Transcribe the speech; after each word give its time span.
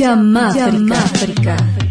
Yamáfrica. 0.00 1.56
Muy 1.56 1.89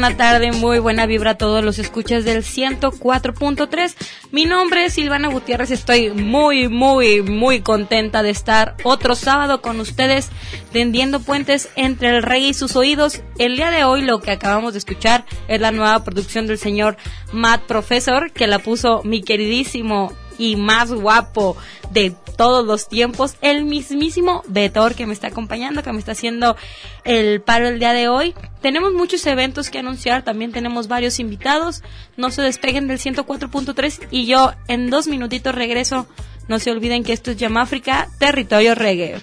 buena 0.00 0.16
tarde, 0.16 0.52
muy 0.52 0.78
buena 0.78 1.06
vibra 1.06 1.32
a 1.32 1.38
todos 1.38 1.64
los 1.64 1.80
escuchas 1.80 2.24
del 2.24 2.44
104.3. 2.44 3.96
Mi 4.30 4.44
nombre 4.44 4.84
es 4.84 4.92
Silvana 4.92 5.26
Gutiérrez, 5.26 5.72
estoy 5.72 6.10
muy, 6.10 6.68
muy, 6.68 7.22
muy 7.22 7.62
contenta 7.62 8.22
de 8.22 8.30
estar 8.30 8.76
otro 8.84 9.16
sábado 9.16 9.60
con 9.60 9.80
ustedes 9.80 10.30
tendiendo 10.70 11.18
puentes 11.18 11.70
entre 11.74 12.10
el 12.10 12.22
rey 12.22 12.50
y 12.50 12.54
sus 12.54 12.76
oídos. 12.76 13.22
El 13.38 13.56
día 13.56 13.72
de 13.72 13.82
hoy 13.82 14.02
lo 14.02 14.20
que 14.20 14.30
acabamos 14.30 14.74
de 14.74 14.78
escuchar 14.78 15.24
es 15.48 15.60
la 15.60 15.72
nueva 15.72 16.04
producción 16.04 16.46
del 16.46 16.58
señor 16.58 16.96
Matt 17.32 17.62
Professor, 17.62 18.30
que 18.30 18.46
la 18.46 18.60
puso 18.60 19.02
mi 19.02 19.20
queridísimo 19.20 20.12
y 20.38 20.54
más 20.54 20.92
guapo 20.92 21.56
de 21.90 22.14
todos 22.38 22.64
los 22.64 22.88
tiempos, 22.88 23.36
el 23.42 23.64
mismísimo 23.64 24.44
Betor 24.46 24.94
que 24.94 25.06
me 25.06 25.12
está 25.12 25.26
acompañando, 25.26 25.82
que 25.82 25.92
me 25.92 25.98
está 25.98 26.12
haciendo 26.12 26.56
el 27.02 27.42
paro 27.42 27.66
el 27.66 27.80
día 27.80 27.92
de 27.92 28.08
hoy. 28.08 28.32
Tenemos 28.62 28.94
muchos 28.94 29.26
eventos 29.26 29.70
que 29.70 29.80
anunciar, 29.80 30.22
también 30.22 30.52
tenemos 30.52 30.86
varios 30.86 31.18
invitados. 31.18 31.82
No 32.16 32.30
se 32.30 32.40
despeguen 32.42 32.86
del 32.86 33.00
104.3 33.00 34.06
y 34.12 34.26
yo 34.26 34.52
en 34.68 34.88
dos 34.88 35.08
minutitos 35.08 35.52
regreso. 35.52 36.06
No 36.46 36.60
se 36.60 36.70
olviden 36.70 37.02
que 37.02 37.12
esto 37.12 37.32
es 37.32 37.38
Yamáfrica, 37.38 38.08
territorio 38.20 38.76
reggae. 38.76 39.20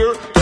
here. 0.00 0.39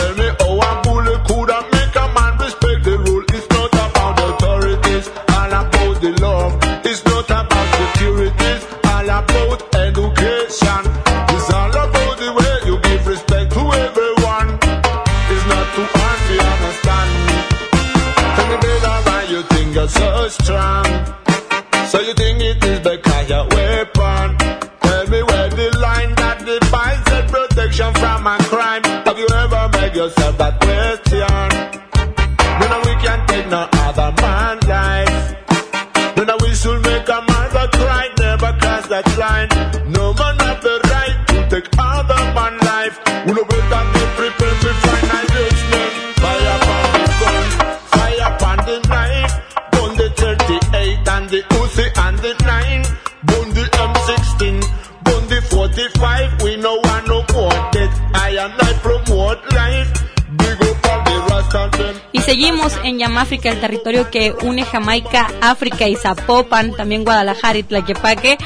Yamáfrica, 63.19 63.49
el 63.49 63.59
territorio 63.59 64.09
que 64.09 64.33
une 64.43 64.63
Jamaica, 64.63 65.29
África 65.41 65.89
y 65.89 65.97
Zapopan, 65.97 66.71
también 66.71 67.03
Guadalajara 67.03 67.57
y 67.57 67.63
Tlaquepaque, 67.63 68.37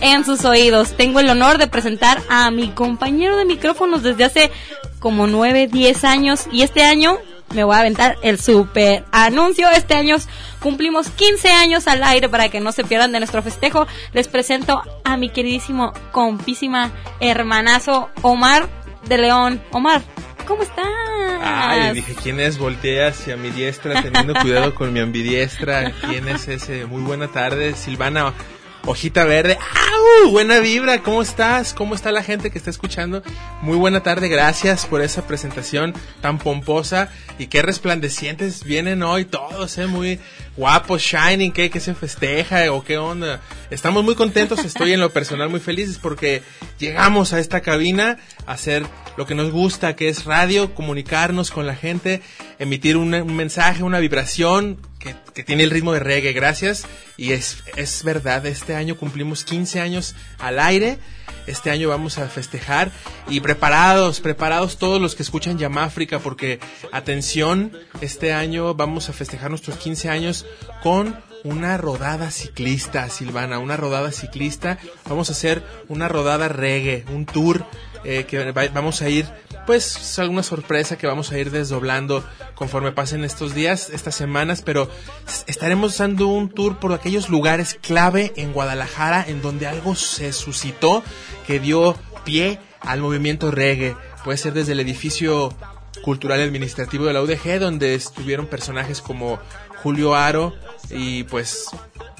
en 0.00 0.24
sus 0.24 0.44
oídos. 0.44 0.96
Tengo 0.96 1.18
el 1.18 1.28
honor 1.28 1.58
de 1.58 1.66
presentar 1.66 2.22
a 2.28 2.48
mi 2.52 2.68
compañero 2.68 3.36
de 3.36 3.44
micrófonos 3.44 4.04
desde 4.04 4.22
hace 4.22 4.52
como 5.00 5.26
9, 5.26 5.66
10 5.66 6.04
años 6.04 6.44
y 6.52 6.62
este 6.62 6.84
año 6.84 7.18
me 7.54 7.64
voy 7.64 7.74
a 7.74 7.80
aventar 7.80 8.18
el 8.22 8.38
super 8.40 9.04
anuncio. 9.10 9.68
Este 9.68 9.94
año 9.94 10.14
cumplimos 10.60 11.10
15 11.10 11.50
años 11.50 11.88
al 11.88 12.04
aire 12.04 12.28
para 12.28 12.50
que 12.50 12.60
no 12.60 12.70
se 12.70 12.84
pierdan 12.84 13.10
de 13.10 13.18
nuestro 13.18 13.42
festejo. 13.42 13.88
Les 14.12 14.28
presento 14.28 14.80
a 15.02 15.16
mi 15.16 15.30
queridísimo, 15.30 15.92
compísima 16.12 16.92
hermanazo 17.18 18.10
Omar 18.22 18.68
de 19.08 19.18
León. 19.18 19.60
Omar, 19.72 20.02
¿cómo 20.50 20.64
estás? 20.64 20.84
Ay, 21.42 21.94
dije, 21.94 22.16
¿quién 22.20 22.40
es? 22.40 22.58
Volteé 22.58 23.06
hacia 23.06 23.36
mi 23.36 23.50
diestra, 23.50 24.02
teniendo 24.02 24.34
cuidado 24.34 24.74
con 24.74 24.92
mi 24.92 24.98
ambidiestra. 24.98 25.92
¿Quién 25.92 26.26
es 26.26 26.48
ese? 26.48 26.86
Muy 26.86 27.02
buena 27.02 27.28
tarde, 27.28 27.74
Silvana. 27.74 28.34
Hojita 28.86 29.24
verde, 29.24 29.58
¡au! 29.60 30.30
Buena 30.30 30.58
vibra, 30.58 31.02
¿cómo 31.02 31.20
estás? 31.20 31.74
¿Cómo 31.74 31.94
está 31.94 32.12
la 32.12 32.22
gente 32.22 32.50
que 32.50 32.56
está 32.56 32.70
escuchando? 32.70 33.22
Muy 33.60 33.76
buena 33.76 34.02
tarde, 34.02 34.28
gracias 34.28 34.86
por 34.86 35.02
esa 35.02 35.26
presentación 35.26 35.92
tan 36.22 36.38
pomposa 36.38 37.10
y 37.38 37.48
qué 37.48 37.60
resplandecientes 37.60 38.64
vienen 38.64 39.02
hoy 39.02 39.26
todos, 39.26 39.76
¿eh? 39.76 39.86
Muy 39.86 40.18
guapos, 40.56 41.02
shining, 41.02 41.52
¿qué, 41.52 41.68
qué 41.68 41.78
se 41.78 41.94
festeja 41.94 42.72
o 42.72 42.82
qué 42.82 42.96
onda? 42.96 43.42
Estamos 43.70 44.02
muy 44.02 44.14
contentos, 44.14 44.64
estoy 44.64 44.94
en 44.94 45.00
lo 45.00 45.10
personal 45.10 45.50
muy 45.50 45.60
felices 45.60 45.98
porque 45.98 46.42
llegamos 46.78 47.34
a 47.34 47.38
esta 47.38 47.60
cabina 47.60 48.16
a 48.46 48.52
hacer 48.52 48.86
lo 49.18 49.26
que 49.26 49.34
nos 49.34 49.50
gusta, 49.50 49.94
que 49.94 50.08
es 50.08 50.24
radio, 50.24 50.74
comunicarnos 50.74 51.50
con 51.50 51.66
la 51.66 51.76
gente, 51.76 52.22
emitir 52.58 52.96
un, 52.96 53.12
un 53.12 53.36
mensaje, 53.36 53.82
una 53.82 53.98
vibración 53.98 54.78
que, 55.00 55.42
tiene 55.42 55.64
el 55.64 55.70
ritmo 55.70 55.92
de 55.92 56.00
reggae, 56.00 56.32
gracias. 56.32 56.86
Y 57.16 57.32
es, 57.32 57.64
es 57.76 58.04
verdad, 58.04 58.46
este 58.46 58.76
año 58.76 58.96
cumplimos 58.96 59.44
15 59.44 59.80
años 59.80 60.14
al 60.38 60.60
aire. 60.60 60.98
Este 61.46 61.70
año 61.70 61.88
vamos 61.88 62.18
a 62.18 62.28
festejar 62.28 62.92
y 63.28 63.40
preparados, 63.40 64.20
preparados 64.20 64.76
todos 64.76 65.00
los 65.00 65.14
que 65.14 65.22
escuchan 65.22 65.58
Yamáfrica 65.58 66.18
porque 66.20 66.60
atención, 66.92 67.72
este 68.02 68.32
año 68.32 68.74
vamos 68.74 69.08
a 69.08 69.12
festejar 69.12 69.50
nuestros 69.50 69.76
15 69.78 70.10
años 70.10 70.46
con 70.82 71.18
una 71.42 71.78
rodada 71.78 72.30
ciclista, 72.30 73.08
Silvana, 73.08 73.58
una 73.58 73.76
rodada 73.76 74.12
ciclista. 74.12 74.78
Vamos 75.08 75.30
a 75.30 75.32
hacer 75.32 75.62
una 75.88 76.08
rodada 76.08 76.48
reggae, 76.48 77.04
un 77.08 77.24
tour 77.24 77.64
eh, 78.04 78.24
que 78.24 78.52
va, 78.52 78.68
vamos 78.68 79.02
a 79.02 79.08
ir 79.08 79.26
pues 79.70 80.18
alguna 80.18 80.42
sorpresa 80.42 80.98
que 80.98 81.06
vamos 81.06 81.30
a 81.30 81.38
ir 81.38 81.52
desdoblando 81.52 82.24
conforme 82.56 82.90
pasen 82.90 83.22
estos 83.22 83.54
días, 83.54 83.88
estas 83.90 84.16
semanas, 84.16 84.62
pero 84.62 84.90
estaremos 85.46 85.96
dando 85.96 86.26
un 86.26 86.48
tour 86.48 86.80
por 86.80 86.92
aquellos 86.92 87.28
lugares 87.28 87.78
clave 87.80 88.32
en 88.34 88.52
Guadalajara 88.52 89.24
en 89.28 89.40
donde 89.40 89.68
algo 89.68 89.94
se 89.94 90.32
suscitó 90.32 91.04
que 91.46 91.60
dio 91.60 91.94
pie 92.24 92.58
al 92.80 93.00
movimiento 93.00 93.52
reggae. 93.52 93.94
Puede 94.24 94.38
ser 94.38 94.54
desde 94.54 94.72
el 94.72 94.80
edificio 94.80 95.54
cultural 96.02 96.40
administrativo 96.40 97.04
de 97.04 97.12
la 97.12 97.22
UDG, 97.22 97.60
donde 97.60 97.94
estuvieron 97.94 98.46
personajes 98.46 99.00
como 99.00 99.38
Julio 99.84 100.16
Aro 100.16 100.52
y 100.90 101.22
pues 101.22 101.68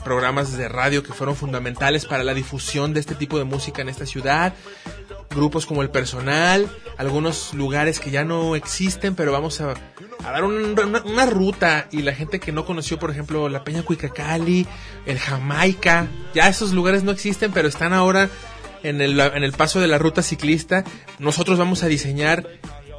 programas 0.05 0.57
de 0.57 0.69
radio 0.69 1.03
que 1.03 1.13
fueron 1.13 1.35
fundamentales 1.35 2.07
para 2.07 2.23
la 2.23 2.33
difusión 2.33 2.95
de 2.95 3.01
este 3.01 3.17
tipo 3.17 3.39
de 3.39 3.45
música 3.45 3.83
en 3.83 3.89
esta 3.89 4.07
ciudad 4.07 4.55
grupos 5.31 5.67
como 5.67 5.83
el 5.83 5.91
personal, 5.91 6.69
algunos 6.97 7.55
lugares 7.55 8.01
que 8.01 8.11
ya 8.11 8.25
no 8.25 8.57
existen, 8.57 9.15
pero 9.15 9.33
vamos 9.33 9.61
a, 9.61 9.75
dar 10.23 10.45
un, 10.45 10.79
una, 10.79 11.03
una, 11.03 11.27
ruta 11.27 11.87
y 11.91 12.03
la 12.03 12.15
gente 12.15 12.41
que 12.41 12.53
no 12.53 12.65
conoció, 12.65 12.99
por 12.99 13.11
ejemplo, 13.11 13.49
la 13.49 13.65
Peña 13.65 13.83
Cuicacali, 13.83 14.67
el 15.07 15.19
Jamaica, 15.19 16.09
ya 16.35 16.49
esos 16.49 16.73
lugares 16.73 17.05
no 17.05 17.13
existen, 17.13 17.53
pero 17.53 17.69
están 17.69 17.93
ahora 17.93 18.29
en 18.83 19.01
el, 19.01 19.19
en 19.21 19.45
el 19.45 19.53
paso 19.53 19.81
de 19.81 19.87
la 19.87 19.99
ruta 19.99 20.23
ciclista. 20.23 20.85
Nosotros 21.19 21.59
vamos 21.59 21.83
a 21.83 21.87
diseñar 21.87 22.47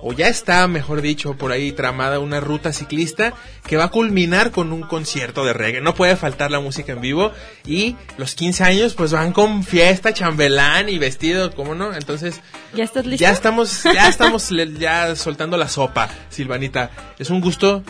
o 0.02 0.14
ya 0.14 0.28
está, 0.28 0.68
mejor 0.68 1.02
dicho, 1.02 1.36
por 1.36 1.52
ahí 1.52 1.72
tramada 1.72 2.20
una 2.20 2.40
ruta 2.40 2.74
ciclista 2.74 3.34
que 3.68 3.78
va 3.78 3.86
a 3.86 3.90
culminar 3.90 4.52
con 4.52 4.74
un 4.74 4.82
concierto 4.82 5.46
de 5.46 5.54
reggae. 5.54 5.82
No 5.82 5.96
puede 5.96 6.16
faltar 6.16 6.52
la 6.52 6.60
música 6.60 6.94
en 6.94 7.02
vivo 7.02 7.32
y 7.66 7.96
los 8.18 8.36
15 8.36 8.64
años 8.64 8.94
pues 8.94 9.12
van 9.12 9.32
con 9.32 9.64
fiesta, 9.64 10.14
chambelán 10.14 10.90
y 10.90 10.98
vestido, 10.98 11.54
¿cómo 11.56 11.76
no? 11.76 11.94
Entonces, 11.94 12.42
¿ya 12.74 12.84
estás 12.84 13.06
listo? 13.06 13.22
Ya 13.22 13.32
estamos 13.32 13.84
ya 13.84 14.08
estamos 14.10 14.50
ya 14.80 15.16
soltando 15.16 15.58
la 15.58 15.68
sopa, 15.68 16.10
Silvanita. 16.30 16.92
Es 17.20 17.30
un 17.30 17.42
gusto 17.42 17.84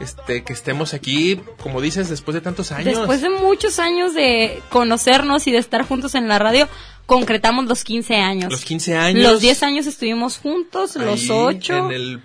este, 0.00 0.42
que 0.42 0.52
estemos 0.52 0.94
aquí, 0.94 1.40
como 1.60 1.80
dices, 1.80 2.08
después 2.08 2.34
de 2.34 2.40
tantos 2.40 2.72
años. 2.72 2.96
Después 2.96 3.20
de 3.20 3.30
muchos 3.30 3.78
años 3.78 4.14
de 4.14 4.60
conocernos 4.70 5.46
y 5.46 5.52
de 5.52 5.58
estar 5.58 5.82
juntos 5.82 6.14
en 6.14 6.28
la 6.28 6.38
radio, 6.38 6.68
concretamos 7.06 7.66
los 7.66 7.84
15 7.84 8.16
años. 8.16 8.52
Los 8.52 8.64
15 8.64 8.96
años. 8.96 9.22
Los 9.22 9.40
10 9.40 9.62
años 9.62 9.86
estuvimos 9.86 10.38
juntos, 10.38 10.96
ahí, 10.96 11.04
los 11.04 11.30
8. 11.30 11.86
En, 11.86 11.92
el, 11.92 12.20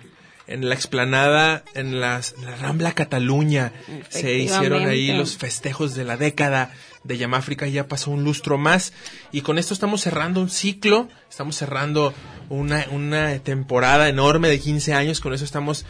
en 0.46 0.68
la 0.68 0.74
explanada, 0.74 1.62
en, 1.74 2.00
las, 2.00 2.34
en 2.38 2.46
la 2.46 2.56
Rambla 2.56 2.92
Cataluña, 2.92 3.72
se 4.08 4.36
hicieron 4.38 4.86
ahí 4.86 5.12
los 5.12 5.36
festejos 5.36 5.94
de 5.94 6.04
la 6.04 6.16
década 6.16 6.72
de 7.04 7.18
Yamáfrica, 7.18 7.66
ya 7.66 7.86
pasó 7.86 8.10
un 8.10 8.24
lustro 8.24 8.58
más. 8.58 8.92
Y 9.30 9.42
con 9.42 9.58
esto 9.58 9.74
estamos 9.74 10.00
cerrando 10.00 10.40
un 10.40 10.50
ciclo, 10.50 11.08
estamos 11.28 11.56
cerrando 11.56 12.14
una, 12.48 12.86
una 12.90 13.38
temporada 13.40 14.08
enorme 14.08 14.48
de 14.48 14.58
15 14.58 14.94
años, 14.94 15.20
con 15.20 15.34
eso 15.34 15.44
estamos 15.44 15.84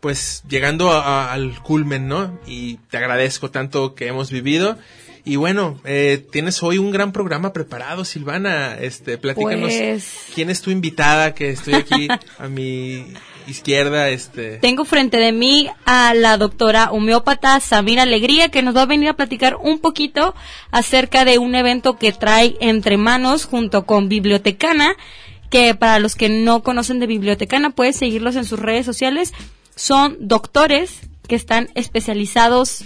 pues 0.00 0.42
llegando 0.48 0.90
a, 0.90 1.26
a, 1.26 1.32
al 1.32 1.62
culmen, 1.62 2.08
¿no? 2.08 2.40
Y 2.46 2.76
te 2.90 2.96
agradezco 2.96 3.50
tanto 3.50 3.94
que 3.94 4.06
hemos 4.06 4.30
vivido. 4.30 4.78
Y 5.30 5.36
bueno, 5.36 5.78
eh, 5.84 6.26
tienes 6.32 6.60
hoy 6.60 6.78
un 6.78 6.90
gran 6.90 7.12
programa 7.12 7.52
preparado, 7.52 8.04
Silvana. 8.04 8.76
Este, 8.80 9.16
platícanos 9.16 9.70
Pues- 9.70 10.24
quién 10.34 10.50
es 10.50 10.60
tu 10.60 10.72
invitada, 10.72 11.36
que 11.36 11.50
estoy 11.50 11.74
aquí 11.74 12.08
a 12.40 12.48
mi 12.48 13.06
izquierda, 13.46 14.08
este. 14.08 14.58
Tengo 14.58 14.84
frente 14.84 15.18
de 15.18 15.30
mí 15.30 15.70
a 15.84 16.14
la 16.14 16.36
doctora 16.36 16.90
homeópata 16.90 17.60
Samira 17.60 18.02
Alegría, 18.02 18.48
que 18.48 18.62
nos 18.62 18.74
va 18.74 18.82
a 18.82 18.86
venir 18.86 19.08
a 19.08 19.14
platicar 19.14 19.54
un 19.62 19.78
poquito 19.78 20.34
acerca 20.72 21.24
de 21.24 21.38
un 21.38 21.54
evento 21.54 21.96
que 21.96 22.10
trae 22.10 22.56
entre 22.60 22.96
manos 22.96 23.44
junto 23.44 23.86
con 23.86 24.08
Bibliotecana, 24.08 24.96
que 25.48 25.76
para 25.76 26.00
los 26.00 26.16
que 26.16 26.28
no 26.28 26.64
conocen 26.64 26.98
de 26.98 27.06
Bibliotecana, 27.06 27.70
puedes 27.70 27.94
seguirlos 27.94 28.34
en 28.34 28.44
sus 28.44 28.58
redes 28.58 28.84
sociales. 28.84 29.32
Son 29.76 30.16
doctores 30.18 31.02
que 31.28 31.36
están 31.36 31.68
especializados 31.76 32.82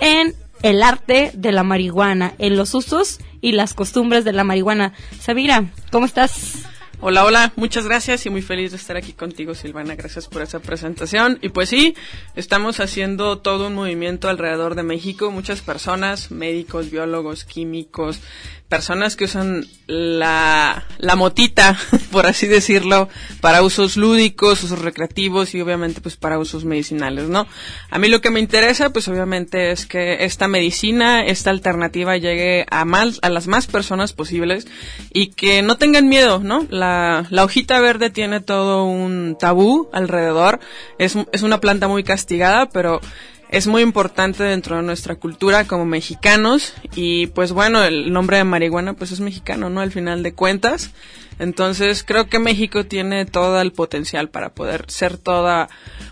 en 0.00 0.34
el 0.66 0.82
arte 0.82 1.30
de 1.32 1.52
la 1.52 1.62
marihuana, 1.62 2.34
en 2.38 2.56
los 2.56 2.74
usos 2.74 3.20
y 3.40 3.52
las 3.52 3.72
costumbres 3.72 4.24
de 4.24 4.32
la 4.32 4.42
marihuana. 4.42 4.94
Samira, 5.20 5.66
¿cómo 5.92 6.06
estás? 6.06 6.64
Hola, 6.98 7.24
hola, 7.24 7.52
muchas 7.54 7.84
gracias 7.84 8.26
y 8.26 8.30
muy 8.30 8.42
feliz 8.42 8.72
de 8.72 8.78
estar 8.78 8.96
aquí 8.96 9.12
contigo, 9.12 9.54
Silvana. 9.54 9.94
Gracias 9.94 10.26
por 10.26 10.42
esa 10.42 10.58
presentación. 10.58 11.38
Y 11.40 11.50
pues 11.50 11.68
sí, 11.68 11.94
estamos 12.34 12.80
haciendo 12.80 13.38
todo 13.38 13.68
un 13.68 13.74
movimiento 13.74 14.28
alrededor 14.28 14.74
de 14.74 14.82
México. 14.82 15.30
Muchas 15.30 15.60
personas, 15.60 16.32
médicos, 16.32 16.90
biólogos, 16.90 17.44
químicos, 17.44 18.20
personas 18.68 19.14
que 19.14 19.24
usan 19.24 19.64
la, 19.86 20.84
la 20.98 21.16
motita, 21.16 21.78
por 22.10 22.26
así 22.26 22.46
decirlo, 22.46 23.08
para 23.40 23.62
usos 23.62 23.96
lúdicos, 23.96 24.64
usos 24.64 24.80
recreativos 24.80 25.54
y 25.54 25.60
obviamente 25.60 26.00
pues 26.00 26.16
para 26.16 26.38
usos 26.38 26.64
medicinales, 26.64 27.28
¿no? 27.28 27.46
A 27.90 27.98
mí 27.98 28.08
lo 28.08 28.20
que 28.20 28.30
me 28.30 28.40
interesa 28.40 28.90
pues 28.90 29.06
obviamente 29.08 29.70
es 29.70 29.86
que 29.86 30.24
esta 30.24 30.48
medicina, 30.48 31.24
esta 31.24 31.50
alternativa 31.50 32.16
llegue 32.16 32.66
a 32.70 32.84
más, 32.84 33.20
a 33.22 33.28
las 33.28 33.46
más 33.46 33.66
personas 33.68 34.12
posibles 34.12 34.66
y 35.12 35.28
que 35.28 35.62
no 35.62 35.76
tengan 35.78 36.08
miedo, 36.08 36.40
¿no? 36.40 36.66
La, 36.68 37.26
la 37.30 37.44
hojita 37.44 37.78
verde 37.80 38.10
tiene 38.10 38.40
todo 38.40 38.84
un 38.84 39.36
tabú 39.38 39.88
alrededor, 39.92 40.58
es, 40.98 41.16
es 41.32 41.42
una 41.42 41.60
planta 41.60 41.86
muy 41.86 42.02
castigada, 42.02 42.68
pero 42.68 43.00
es 43.48 43.66
muy 43.66 43.82
importante 43.82 44.42
dentro 44.42 44.76
de 44.76 44.82
nuestra 44.82 45.14
cultura 45.14 45.66
como 45.66 45.84
mexicanos 45.84 46.74
y 46.94 47.28
pues 47.28 47.52
bueno, 47.52 47.84
el 47.84 48.12
nombre 48.12 48.38
de 48.38 48.44
marihuana 48.44 48.94
pues 48.94 49.12
es 49.12 49.20
mexicano, 49.20 49.70
¿no? 49.70 49.80
Al 49.80 49.92
final 49.92 50.22
de 50.22 50.34
cuentas. 50.34 50.90
Entonces 51.38 52.02
creo 52.02 52.28
que 52.28 52.38
México 52.38 52.86
tiene 52.86 53.26
todo 53.26 53.60
el 53.60 53.72
potencial 53.72 54.30
para 54.30 54.54
poder 54.54 54.86
ser 54.88 55.18
toda 55.18 55.68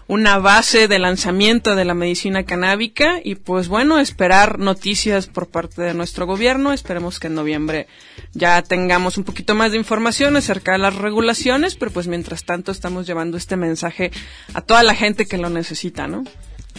una 0.07 0.39
base 0.39 0.87
de 0.87 0.99
lanzamiento 0.99 1.75
de 1.75 1.87
la 1.87 1.95
medicina 1.95 2.45
canábica 2.45 3.21
y 3.25 3.37
pues 3.37 3.69
bueno, 3.69 3.99
esperar 3.99 4.59
noticias 4.59 5.27
por 5.27 5.49
parte 5.49 5.81
de 5.81 5.95
nuestro 5.95 6.27
gobierno. 6.27 6.73
Esperemos 6.73 7.19
que 7.19 7.29
en 7.29 7.35
noviembre 7.35 7.89
ya 8.33 8.61
tengamos 8.63 9.17
un 9.17 9.25
poquito 9.25 9.55
más 9.55 9.73
de 9.73 9.79
información 9.79 10.37
acerca 10.37 10.73
de 10.73 10.79
las 10.79 10.95
regulaciones, 10.95 11.75
pero 11.75 11.91
pues 11.91 12.07
mientras 12.07 12.45
tanto 12.45 12.71
estamos 12.71 13.07
llevando 13.07 13.39
este 13.39 13.57
mensaje 13.57 14.11
a 14.53 14.61
toda 14.61 14.83
la 14.83 14.95
gente 14.95 15.25
que 15.25 15.39
lo 15.39 15.49
necesita, 15.49 16.07
¿no? 16.07 16.25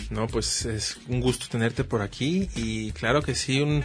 No, 0.09 0.27
pues 0.27 0.65
es 0.65 0.97
un 1.07 1.21
gusto 1.21 1.47
tenerte 1.49 1.83
por 1.83 2.01
aquí 2.01 2.49
y 2.55 2.91
claro 2.91 3.21
que 3.21 3.35
sí, 3.35 3.61
un, 3.61 3.83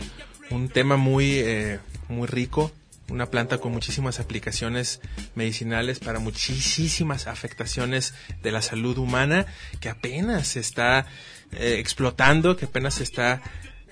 un 0.51 0.68
tema 0.68 0.96
muy, 0.96 1.38
eh, 1.38 1.81
muy 2.09 2.27
rico, 2.27 2.73
una 3.09 3.27
planta 3.27 3.59
con 3.59 3.73
muchísimas 3.73 4.20
aplicaciones 4.20 5.01
medicinales 5.35 5.99
para 5.99 6.18
muchísimas 6.18 7.27
afectaciones 7.27 8.14
de 8.42 8.53
la 8.53 8.62
salud 8.62 8.99
humana 8.99 9.46
que 9.81 9.88
apenas 9.88 10.49
se 10.49 10.61
está 10.61 11.07
eh, 11.53 11.77
explotando, 11.79 12.57
que 12.57 12.66
apenas 12.66 12.94
se 12.94 13.03
está 13.03 13.42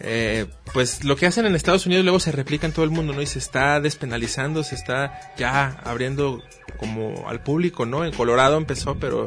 eh, 0.00 0.46
pues 0.72 1.02
lo 1.02 1.16
que 1.16 1.26
hacen 1.26 1.44
en 1.44 1.56
Estados 1.56 1.86
Unidos 1.86 2.04
luego 2.04 2.20
se 2.20 2.30
replica 2.30 2.66
en 2.66 2.72
todo 2.72 2.84
el 2.84 2.90
mundo, 2.90 3.12
¿no? 3.12 3.20
Y 3.20 3.26
se 3.26 3.40
está 3.40 3.80
despenalizando, 3.80 4.62
se 4.62 4.76
está 4.76 5.34
ya 5.36 5.80
abriendo 5.82 6.42
como 6.76 7.28
al 7.28 7.42
público, 7.42 7.84
¿no? 7.84 8.04
En 8.04 8.12
Colorado 8.12 8.56
empezó, 8.56 8.98
pero 8.98 9.26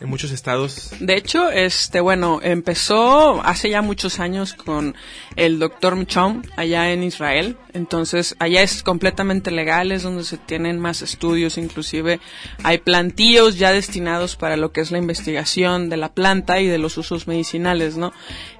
en 0.00 0.08
muchos 0.08 0.30
estados. 0.30 0.92
De 1.00 1.14
hecho, 1.14 1.50
este, 1.50 2.00
bueno, 2.00 2.40
empezó 2.42 3.42
hace 3.44 3.70
ya 3.70 3.82
muchos 3.82 4.20
años 4.20 4.54
con 4.54 4.94
el 5.36 5.58
doctor 5.58 5.96
Mchom 5.96 6.42
allá 6.56 6.92
en 6.92 7.02
Israel. 7.02 7.56
Entonces, 7.72 8.36
allá 8.38 8.62
es 8.62 8.82
completamente 8.82 9.50
legal, 9.50 9.92
es 9.92 10.02
donde 10.02 10.24
se 10.24 10.38
tienen 10.38 10.78
más 10.78 11.02
estudios, 11.02 11.58
inclusive 11.58 12.20
hay 12.62 12.78
plantíos 12.78 13.58
ya 13.58 13.72
destinados 13.72 14.36
para 14.36 14.56
lo 14.56 14.72
que 14.72 14.80
es 14.80 14.90
la 14.90 14.98
investigación 14.98 15.88
de 15.88 15.96
la 15.96 16.12
planta 16.12 16.60
y 16.60 16.66
de 16.66 16.78
los 16.78 16.96
usos 16.96 17.26
medicinales, 17.26 17.96
¿no? 17.96 18.12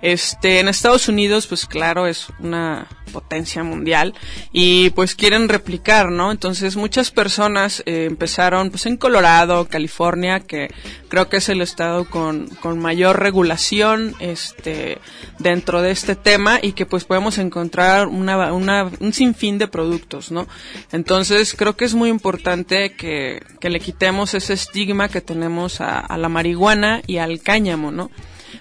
Este, 0.03 0.61
en 0.61 0.69
Estados 0.69 1.09
Unidos, 1.09 1.47
pues 1.47 1.67
claro, 1.67 2.07
es 2.07 2.29
una 2.41 2.87
potencia 3.09 3.63
mundial 3.63 4.15
y 4.53 4.91
pues 4.91 5.15
quieren 5.15 5.49
replicar, 5.49 6.11
¿no? 6.11 6.31
Entonces, 6.31 6.77
muchas 6.77 7.11
personas 7.11 7.83
eh, 7.87 8.05
empezaron 8.07 8.71
pues 8.71 8.87
en 8.87 8.97
Colorado, 8.97 9.67
California, 9.69 10.41
que 10.41 10.69
creo 11.09 11.29
que 11.29 11.39
es 11.39 11.49
el 11.49 11.61
estado 11.63 12.09
con, 12.09 12.49
con 12.61 12.79
mayor 12.79 13.21
regulación 13.21 14.15
este, 14.21 14.99
dentro 15.39 15.83
de 15.83 15.91
este 15.91 16.15
tema 16.15 16.59
y 16.63 16.73
que 16.73 16.87
pues 16.87 17.05
podemos 17.05 17.39
encontrar 17.39 18.07
una, 18.09 18.53
una, 18.53 18.91
un 19.01 19.13
sinfín 19.13 19.59
de 19.59 19.69
productos, 19.69 20.31
¿no? 20.31 20.47
Entonces 20.93 21.55
creo 21.55 21.77
que 21.77 21.85
es 21.85 21.95
muy 21.95 22.11
importante 22.11 22.93
que, 22.95 23.43
que 23.61 23.71
le 23.71 23.81
quitemos 23.81 24.35
ese 24.35 24.53
estigma 24.53 25.09
que 25.09 25.21
tenemos 25.21 25.81
a, 25.81 25.99
a 25.99 26.17
la 26.17 26.29
marihuana 26.29 27.03
y 27.07 27.19
al 27.19 27.41
cáñamo, 27.41 27.91
¿no? 27.91 28.11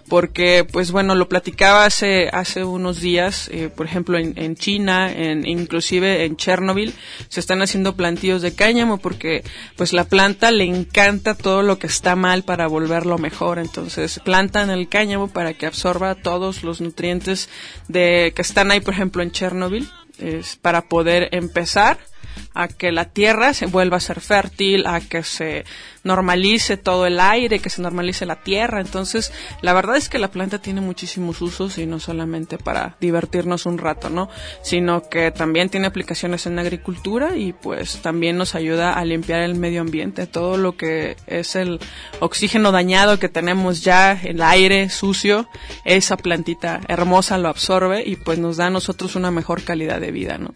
Porque 0.08 0.66
pues 0.70 0.92
bueno 0.92 1.16
lo 1.16 1.30
platicaba 1.30 1.86
hace 1.86 2.30
hace 2.30 2.64
unos 2.64 3.02
días 3.02 3.50
eh, 3.52 3.70
por 3.70 3.86
ejemplo 3.86 4.18
en, 4.18 4.34
en 4.38 4.56
China 4.56 5.12
en 5.12 5.48
inclusive 5.48 6.26
en 6.26 6.38
Chernobyl 6.38 6.94
se 7.30 7.40
están 7.40 7.62
haciendo 7.62 7.96
plantíos 7.96 8.42
de 8.42 8.54
cáñamo 8.54 8.98
porque 8.98 9.44
pues 9.76 9.94
la 9.94 10.06
planta 10.06 10.52
le 10.52 10.66
encanta 10.66 11.36
todo 11.36 11.62
lo 11.62 11.80
que 11.80 11.88
está 11.88 12.16
mal 12.16 12.44
para 12.44 12.68
volverlo 12.68 13.18
mejor. 13.18 13.60
Entonces 13.60 14.20
plantan 14.24 14.70
el 14.70 14.90
cáñamo 14.90 15.28
para 15.28 15.54
que 15.54 15.66
absorba 15.66 16.16
todos 16.16 16.64
los 16.64 16.82
nutrientes 16.82 17.50
de 17.88 18.34
que 18.36 18.42
están 18.42 18.72
ahí 18.72 18.80
por 18.80 18.94
ejemplo 18.94 19.24
en 19.24 19.32
Chernobyl 19.32 19.90
es 20.20 20.56
para 20.56 20.82
poder 20.84 21.30
empezar 21.32 22.00
a 22.54 22.68
que 22.68 22.92
la 22.92 23.06
tierra 23.06 23.54
se 23.54 23.66
vuelva 23.66 23.98
a 23.98 24.02
ser 24.02 24.22
fértil, 24.22 24.86
a 24.88 25.00
que 25.02 25.24
se 25.24 25.66
normalice 26.08 26.78
todo 26.78 27.06
el 27.06 27.20
aire, 27.20 27.60
que 27.60 27.70
se 27.70 27.82
normalice 27.82 28.26
la 28.26 28.38
tierra. 28.38 28.82
Entonces, 28.82 29.32
la 29.62 29.74
verdad 29.74 29.98
es 29.98 30.10
que 30.10 30.18
la 30.18 30.32
planta 30.32 30.60
tiene 30.60 30.82
muchísimos 30.82 31.42
usos 31.42 31.78
y 31.78 31.86
no 31.86 32.00
solamente 32.00 32.58
para 32.58 32.96
divertirnos 33.00 33.66
un 33.66 33.78
rato, 33.78 34.10
¿no? 34.10 34.30
Sino 34.64 35.08
que 35.10 35.32
también 35.32 35.70
tiene 35.70 35.88
aplicaciones 35.88 36.46
en 36.48 36.58
agricultura 36.58 37.36
y 37.36 37.54
pues 37.54 38.02
también 38.02 38.38
nos 38.38 38.56
ayuda 38.56 38.94
a 38.94 39.06
limpiar 39.06 39.42
el 39.42 39.56
medio 39.56 39.82
ambiente, 39.82 40.26
todo 40.26 40.58
lo 40.58 40.78
que 40.78 41.18
es 41.28 41.56
el 41.56 41.80
oxígeno 42.20 42.72
dañado 42.72 43.20
que 43.20 43.30
tenemos 43.30 43.84
ya, 43.84 44.14
el 44.14 44.42
aire 44.42 44.90
sucio, 44.90 45.48
esa 45.84 46.18
plantita 46.18 46.82
hermosa 46.88 47.38
lo 47.38 47.50
absorbe 47.50 48.04
y 48.06 48.16
pues 48.16 48.40
nos 48.40 48.58
da 48.58 48.68
a 48.68 48.70
nosotros 48.70 49.16
una 49.16 49.32
mejor 49.32 49.64
calidad 49.64 50.00
de 50.00 50.12
vida, 50.12 50.38
¿no? 50.38 50.54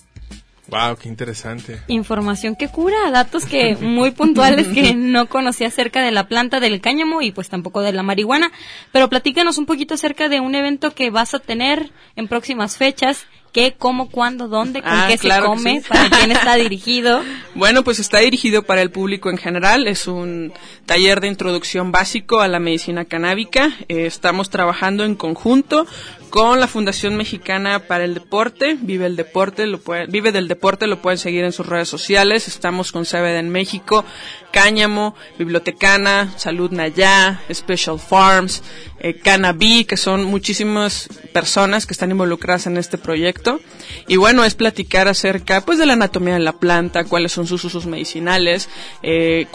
Wow, 0.72 0.96
qué 0.96 1.10
interesante. 1.10 1.82
Información 1.88 2.56
que 2.56 2.70
cura, 2.70 3.12
datos 3.12 3.46
que 3.46 3.76
muy 3.76 4.12
puntuales 4.12 4.70
que 4.70 4.94
no 4.96 5.28
conocía 5.28 5.68
acerca 5.68 6.02
de 6.02 6.12
la 6.12 6.30
planta 6.30 6.62
del 6.62 6.80
cáñamo 6.80 7.22
y 7.22 7.32
pues 7.32 7.50
tampoco 7.50 7.82
de 7.82 7.92
la 7.92 8.04
marihuana. 8.04 8.52
Pero 8.94 9.10
platícanos 9.10 9.58
un 9.58 9.66
poquito 9.66 9.96
acerca 9.96 10.30
de 10.30 10.40
un 10.40 10.56
evento 10.56 10.96
que 10.96 11.10
vas 11.10 11.34
a 11.34 11.40
tener 11.40 11.92
en 12.16 12.30
próximas 12.30 12.78
fechas 12.78 13.26
qué, 13.52 13.76
cómo, 13.78 14.10
cuándo, 14.10 14.48
dónde, 14.48 14.82
con 14.82 14.92
Ah, 14.94 15.08
qué 15.10 15.18
claro 15.18 15.44
se 15.44 15.52
que 15.52 15.58
come, 15.58 15.82
sí. 15.82 15.88
para 15.90 16.10
quién 16.10 16.32
está 16.32 16.56
dirigido. 16.56 17.22
Bueno, 17.54 17.84
pues 17.84 18.00
está 18.00 18.20
dirigido 18.20 18.64
para 18.64 18.82
el 18.82 18.92
público 18.92 19.30
en 19.30 19.38
general. 19.38 19.88
Es 19.88 20.08
un 20.08 20.54
taller 20.86 21.20
de 21.20 21.28
introducción 21.28 21.92
básico 21.92 22.40
a 22.40 22.48
la 22.48 22.60
medicina 22.60 23.04
canábica. 23.04 23.74
Eh, 23.90 24.06
estamos 24.06 24.50
trabajando 24.50 25.04
en 25.04 25.16
conjunto 25.16 25.86
con 26.32 26.62
la 26.62 26.68
Fundación 26.68 27.18
Mexicana 27.18 27.88
para 27.88 28.06
el 28.06 28.14
Deporte. 28.14 28.78
Vive 28.82 29.06
el 29.06 29.18
Deporte, 29.18 29.68
lo 29.68 29.82
Vive 30.08 30.32
del 30.32 30.48
Deporte, 30.48 30.88
lo 30.88 31.02
pueden 31.02 31.18
seguir 31.18 31.44
en 31.44 31.52
sus 31.52 31.68
redes 31.68 31.90
sociales. 31.90 32.48
Estamos 32.48 32.92
con 32.94 33.04
CBD 33.04 33.38
en 33.38 33.50
México, 33.50 34.06
Cáñamo, 34.52 35.14
Bibliotecana, 35.38 36.34
Salud 36.38 36.72
Nayá, 36.72 37.42
Special 37.54 38.00
Farms, 38.00 38.64
eh, 39.04 39.16
Cannabis, 39.16 39.88
que 39.88 39.98
son 39.98 40.24
muchísimas 40.26 41.10
personas 41.34 41.88
que 41.88 41.94
están 41.94 42.12
involucradas 42.12 42.68
en 42.68 42.78
este 42.78 43.00
proyecto. 43.00 43.60
Y 44.08 44.18
bueno, 44.18 44.44
es 44.44 44.54
platicar 44.54 45.08
acerca 45.08 45.62
pues 45.62 45.80
de 45.80 45.88
la 45.88 45.94
anatomía 45.94 46.36
de 46.36 46.40
la 46.40 46.60
planta, 46.60 47.06
cuáles 47.06 47.32
son 47.32 47.48
sus 47.48 47.66
usos 47.66 47.88
medicinales, 47.88 48.70
eh, 49.02 49.48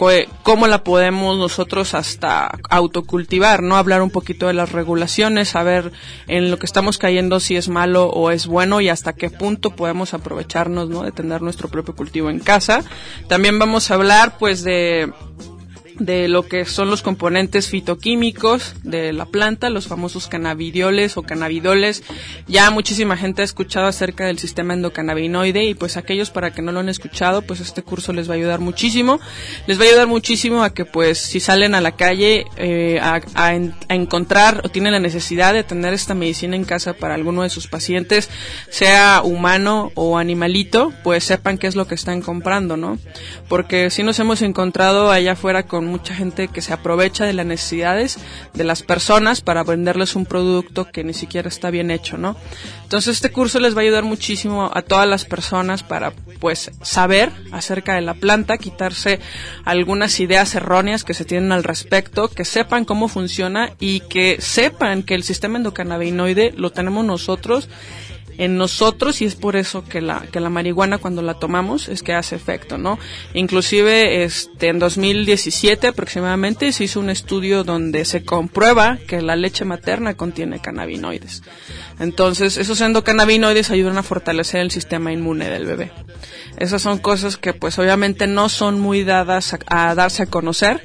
cómo 0.43 0.67
la 0.67 0.83
podemos 0.83 1.37
nosotros 1.37 1.93
hasta 1.93 2.59
autocultivar, 2.69 3.63
¿no? 3.63 3.77
Hablar 3.77 4.01
un 4.01 4.09
poquito 4.09 4.47
de 4.47 4.53
las 4.53 4.73
regulaciones, 4.73 5.47
saber 5.47 5.93
en 6.27 6.51
lo 6.51 6.59
que 6.59 6.65
estamos 6.65 6.97
cayendo 6.97 7.39
si 7.39 7.55
es 7.55 7.69
malo 7.69 8.07
o 8.09 8.31
es 8.31 8.47
bueno 8.47 8.81
y 8.81 8.89
hasta 8.89 9.13
qué 9.13 9.29
punto 9.29 9.69
podemos 9.69 10.13
aprovecharnos, 10.13 10.89
¿no? 10.89 11.03
De 11.03 11.13
tener 11.13 11.41
nuestro 11.41 11.69
propio 11.69 11.95
cultivo 11.95 12.29
en 12.29 12.39
casa. 12.39 12.83
También 13.29 13.59
vamos 13.59 13.91
a 13.91 13.93
hablar 13.93 14.37
pues 14.37 14.63
de 14.63 15.09
de 15.99 16.27
lo 16.27 16.43
que 16.47 16.65
son 16.65 16.89
los 16.89 17.01
componentes 17.01 17.69
fitoquímicos 17.69 18.75
de 18.83 19.13
la 19.13 19.25
planta, 19.25 19.69
los 19.69 19.87
famosos 19.87 20.27
cannabidioles 20.27 21.17
o 21.17 21.23
cannabidoles. 21.23 22.03
Ya 22.47 22.69
muchísima 22.71 23.17
gente 23.17 23.41
ha 23.41 23.45
escuchado 23.45 23.87
acerca 23.87 24.25
del 24.25 24.39
sistema 24.39 24.73
endocannabinoide 24.73 25.65
y 25.65 25.73
pues 25.73 25.97
aquellos 25.97 26.29
para 26.29 26.51
que 26.51 26.61
no 26.61 26.71
lo 26.71 26.79
han 26.79 26.89
escuchado, 26.89 27.41
pues 27.41 27.59
este 27.59 27.81
curso 27.83 28.13
les 28.13 28.29
va 28.29 28.33
a 28.33 28.37
ayudar 28.37 28.59
muchísimo. 28.59 29.19
Les 29.65 29.79
va 29.79 29.83
a 29.83 29.87
ayudar 29.87 30.07
muchísimo 30.07 30.63
a 30.63 30.73
que 30.73 30.85
pues 30.85 31.17
si 31.17 31.39
salen 31.39 31.75
a 31.75 31.81
la 31.81 31.93
calle 31.93 32.45
eh, 32.57 32.99
a, 33.01 33.21
a 33.35 33.55
en- 33.55 33.73
a 33.89 33.95
encontrar 33.95 34.61
o 34.63 34.69
tienen 34.69 34.93
la 34.93 34.99
necesidad 34.99 35.53
de 35.53 35.63
tener 35.63 35.93
esta 35.93 36.13
medicina 36.13 36.55
en 36.55 36.63
casa 36.65 36.93
para 36.93 37.15
alguno 37.15 37.43
de 37.43 37.49
sus 37.49 37.67
pacientes, 37.67 38.29
sea 38.69 39.21
humano 39.23 39.91
o 39.95 40.17
animalito, 40.17 40.93
pues 41.03 41.23
sepan 41.23 41.57
qué 41.57 41.67
es 41.67 41.75
lo 41.75 41.87
que 41.87 41.95
están 41.95 42.21
comprando, 42.21 42.77
¿no? 42.77 42.97
Porque 43.47 43.89
si 43.89 44.03
nos 44.03 44.19
hemos 44.19 44.41
encontrado 44.41 45.11
allá 45.11 45.33
afuera 45.33 45.63
con 45.63 45.86
mucha 45.87 46.13
gente 46.13 46.47
que 46.47 46.61
se 46.61 46.73
aprovecha 46.73 47.25
de 47.25 47.33
las 47.33 47.45
necesidades 47.45 48.19
de 48.53 48.63
las 48.63 48.83
personas 48.83 49.41
para 49.41 49.63
venderles 49.63 50.15
un 50.15 50.25
producto 50.25 50.85
que 50.85 51.03
ni 51.03 51.13
siquiera 51.13 51.47
está 51.47 51.69
bien 51.69 51.91
hecho, 51.91 52.17
¿no? 52.17 52.35
Entonces 52.83 53.15
este 53.15 53.31
curso 53.31 53.59
les 53.59 53.75
va 53.75 53.79
a 53.79 53.83
ayudar 53.83 54.03
muchísimo 54.03 54.69
a 54.73 54.81
todas 54.81 55.07
las 55.07 55.25
personas 55.25 55.83
para 55.83 56.11
pues 56.39 56.71
saber 56.81 57.31
acerca 57.51 57.95
de 57.95 58.01
la 58.01 58.13
planta, 58.13 58.57
quitarse 58.57 59.19
algunas 59.65 60.19
ideas 60.19 60.53
erróneas 60.55 61.03
que 61.03 61.13
se 61.13 61.25
tienen 61.25 61.51
al 61.51 61.63
respecto, 61.63 62.29
que 62.29 62.45
sepan 62.45 62.85
cómo 62.85 63.07
funciona 63.07 63.71
y 63.79 64.01
que 64.01 64.37
sepan 64.39 65.03
que 65.03 65.15
el 65.15 65.23
sistema 65.23 65.57
endocannabinoide 65.57 66.53
lo 66.55 66.71
tenemos 66.71 67.05
nosotros 67.05 67.69
en 68.37 68.57
nosotros 68.57 69.21
y 69.21 69.25
es 69.25 69.35
por 69.35 69.55
eso 69.55 69.83
que 69.83 70.01
la 70.01 70.21
que 70.31 70.39
la 70.39 70.49
marihuana 70.49 70.97
cuando 70.97 71.21
la 71.21 71.35
tomamos 71.35 71.89
es 71.89 72.03
que 72.03 72.13
hace 72.13 72.35
efecto, 72.35 72.77
¿no? 72.77 72.99
Inclusive 73.33 74.23
este 74.23 74.69
en 74.69 74.79
2017 74.79 75.87
aproximadamente 75.87 76.71
se 76.71 76.85
hizo 76.85 76.99
un 76.99 77.09
estudio 77.09 77.63
donde 77.63 78.05
se 78.05 78.23
comprueba 78.23 78.97
que 79.07 79.21
la 79.21 79.35
leche 79.35 79.65
materna 79.65 80.15
contiene 80.15 80.59
cannabinoides. 80.59 81.43
Entonces, 81.99 82.57
esos 82.57 82.79
endocannabinoides 82.81 83.71
ayudan 83.71 83.97
a 83.97 84.03
fortalecer 84.03 84.61
el 84.61 84.71
sistema 84.71 85.11
inmune 85.11 85.49
del 85.49 85.65
bebé. 85.65 85.91
Esas 86.57 86.81
son 86.81 86.99
cosas 86.99 87.37
que 87.37 87.53
pues 87.53 87.77
obviamente 87.79 88.27
no 88.27 88.49
son 88.49 88.79
muy 88.79 89.03
dadas 89.03 89.53
a, 89.53 89.89
a 89.89 89.95
darse 89.95 90.23
a 90.23 90.27
conocer 90.27 90.83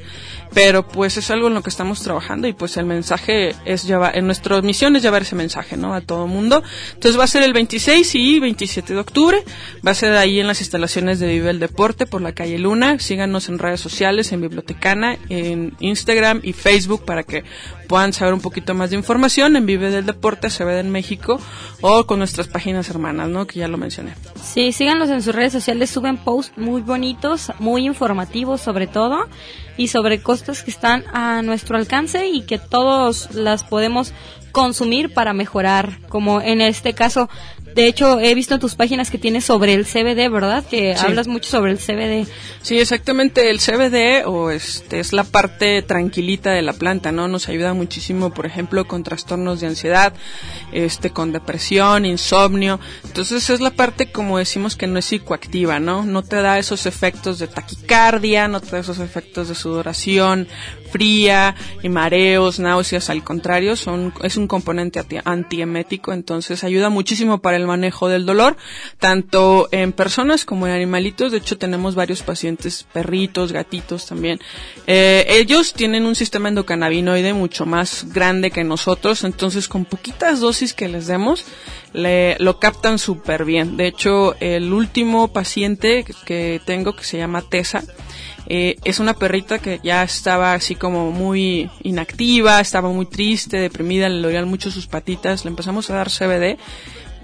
pero 0.55 0.87
pues 0.87 1.17
es 1.17 1.31
algo 1.31 1.49
en 1.49 1.55
lo 1.55 1.63
que 1.63 1.71
estamos 1.71 2.03
trabajando 2.03 2.49
y 2.49 2.53
pues 2.53 2.77
el 2.77 2.85
mensaje 2.85 3.55
es 3.65 3.85
llevar, 3.85 4.17
en 4.17 4.27
nuestra 4.27 4.61
misión 4.63 4.97
es 4.97 5.03
llevar 5.03 5.23
ese 5.23 5.35
mensaje, 5.35 5.77
¿no? 5.77 5.95
A 5.95 6.01
todo 6.01 6.27
mundo. 6.27 6.63
Entonces 6.95 7.19
va 7.19 7.25
a 7.25 7.29
ser 7.29 7.43
el 7.43 7.53
26 7.53 8.15
y 8.15 8.41
27 8.41 8.95
de 8.95 9.01
octubre, 9.01 9.45
va 9.87 9.93
a 9.93 9.95
ser 9.95 10.13
ahí 10.17 10.41
en 10.41 10.47
las 10.47 10.61
instalaciones 10.61 11.21
de 11.21 11.29
Vive 11.29 11.51
el 11.51 11.59
Deporte 11.59 12.07
por 12.07 12.21
la 12.21 12.33
calle 12.33 12.59
Luna, 12.59 12.99
síganos 12.99 13.49
en 13.49 13.59
redes 13.59 13.81
sociales, 13.81 14.33
en 14.33 14.41
Bibliotecana, 14.41 15.19
en 15.29 15.75
Instagram 15.81 16.41
y 16.43 16.53
Facebook 16.53 17.05
para 17.05 17.23
que 17.23 17.45
puedan 17.93 18.15
saber 18.15 18.33
un 18.33 18.41
poquito 18.41 18.73
más 18.73 18.89
de 18.89 18.97
información 18.97 19.55
en 19.55 19.67
Vive 19.67 19.91
del 19.91 20.07
Deporte, 20.07 20.49
se 20.49 20.65
ve 20.65 20.81
en 20.81 20.91
México 20.91 21.39
o 21.83 22.07
con 22.07 22.21
nuestras 22.21 22.49
páginas 22.49 22.89
hermanas, 22.89 23.29
¿no? 23.29 23.47
Que 23.47 23.59
ya 23.59 23.69
lo 23.69 23.77
mencioné. 23.77 24.15
Sí, 24.43 24.73
síganlos 24.73 25.11
en 25.11 25.21
sus 25.21 25.35
redes 25.35 25.53
sociales, 25.53 25.91
suben 25.91 26.17
posts 26.17 26.57
muy 26.57 26.81
bonitos, 26.81 27.53
muy 27.59 27.85
informativos 27.85 28.63
sobre 28.63 28.87
todo 28.87 29.29
y 29.77 29.89
sobre 29.89 30.23
cosas 30.23 30.63
que 30.63 30.71
están 30.71 31.05
a 31.13 31.43
nuestro 31.43 31.77
alcance 31.77 32.29
y 32.29 32.47
que 32.47 32.57
todos 32.57 33.35
las 33.35 33.63
podemos 33.63 34.15
consumir 34.53 35.13
para 35.13 35.35
mejorar, 35.35 35.99
como 36.09 36.41
en 36.41 36.63
este 36.63 36.95
caso 36.95 37.29
de 37.75 37.87
hecho, 37.87 38.21
he 38.21 38.35
visto 38.35 38.55
en 38.55 38.61
tus 38.61 38.75
páginas 38.75 39.11
que 39.11 39.19
tienes 39.19 39.45
sobre 39.45 39.75
el 39.75 39.85
CBD, 39.85 40.31
¿verdad? 40.31 40.65
Que 40.65 40.95
hablas 40.95 41.29
mucho 41.29 41.51
sobre 41.51 41.73
el 41.73 41.79
CBD. 41.79 42.27
Sí, 42.63 42.79
exactamente. 42.79 43.51
El 43.51 43.59
CBD 43.59 44.27
o 44.27 44.51
este 44.51 45.01
es 45.01 45.13
la 45.13 45.25
parte 45.25 45.83
tranquilita 45.83 46.51
de 46.51 46.63
la 46.63 46.73
planta, 46.73 47.13
¿no? 47.13 47.29
Nos 47.29 47.49
ayuda 47.49 47.75
muchísimo, 47.75 48.33
por 48.33 48.47
ejemplo, 48.47 48.87
con 48.87 49.03
trastornos 49.03 49.61
de 49.61 49.69
ansiedad, 49.69 50.13
este, 50.73 51.11
con 51.11 51.33
depresión, 51.33 52.05
insomnio. 52.05 52.81
Entonces 53.05 53.49
es 53.51 53.61
la 53.61 53.71
parte, 53.71 54.11
como 54.11 54.39
decimos, 54.39 54.77
que 54.77 54.87
no 54.87 54.99
es 54.99 55.07
psicoactiva, 55.07 55.81
¿no? 55.81 56.05
No 56.05 56.23
te 56.23 56.37
da 56.37 56.59
esos 56.59 56.87
efectos 56.87 57.39
de 57.39 57.49
taquicardia, 57.49 58.49
no 58.49 58.61
te 58.61 58.71
da 58.71 58.79
esos 58.79 58.99
efectos 58.99 59.49
de 59.49 59.55
sudoración 59.55 60.49
fría 60.93 61.57
y 61.83 61.89
mareos, 61.89 62.61
náuseas, 62.61 63.09
al 63.11 63.25
contrario, 63.25 63.75
son, 63.77 64.13
es 64.23 64.37
un 64.37 64.47
componente 64.47 65.03
antiemético, 65.25 66.13
entonces 66.13 66.63
ayuda 66.65 66.91
muchísimo 66.91 67.41
para 67.41 67.57
el 67.57 67.67
manejo 67.67 68.09
del 68.09 68.27
dolor, 68.27 68.57
tanto 68.99 69.69
en 69.73 69.93
personas 69.93 70.45
como 70.45 70.67
en 70.67 70.75
animalitos. 70.75 71.33
De 71.33 71.39
hecho, 71.39 71.57
tenemos 71.57 71.95
varios 71.95 72.23
pacientes, 72.23 72.87
perritos, 72.93 73.53
gatitos 73.53 74.07
también. 74.07 74.39
Eh, 74.87 75.25
ellos 75.29 75.73
tienen 75.73 76.05
un 76.05 76.15
sistema 76.15 76.51
endocannabinoide 76.51 77.33
mucho 77.33 77.65
más 77.65 78.07
grande 78.13 78.51
que 78.51 78.63
nosotros, 78.63 79.25
entonces 79.25 79.69
con 79.69 79.87
poquitas 79.87 80.41
dosis 80.41 80.75
que 80.75 80.89
les 80.89 81.07
demos, 81.07 81.47
le, 81.95 82.37
lo 82.39 82.59
captan 82.59 82.99
súper 82.99 83.45
bien. 83.45 83.77
De 83.79 83.87
hecho, 83.87 84.35
el 84.41 84.73
último 84.73 85.33
paciente 85.33 86.05
que 86.27 86.61
tengo, 86.67 86.95
que 86.95 87.05
se 87.05 87.17
llama 87.17 87.43
Tessa, 87.43 87.83
eh, 88.47 88.77
es 88.85 89.01
una 89.01 89.15
perrita 89.15 89.59
que 89.59 89.81
ya 89.83 90.03
estaba 90.03 90.55
así 90.55 90.75
como 90.75 91.11
muy 91.11 91.71
inactiva, 91.83 92.61
estaba 92.61 92.89
muy 92.91 93.07
triste, 93.07 93.59
deprimida, 93.59 94.09
le 94.09 94.23
dolían 94.23 94.49
mucho 94.49 94.71
sus 94.71 94.87
patitas, 94.87 95.45
le 95.45 95.51
empezamos 95.51 95.89
a 95.91 95.95
dar 95.95 96.11
CBD 96.11 96.59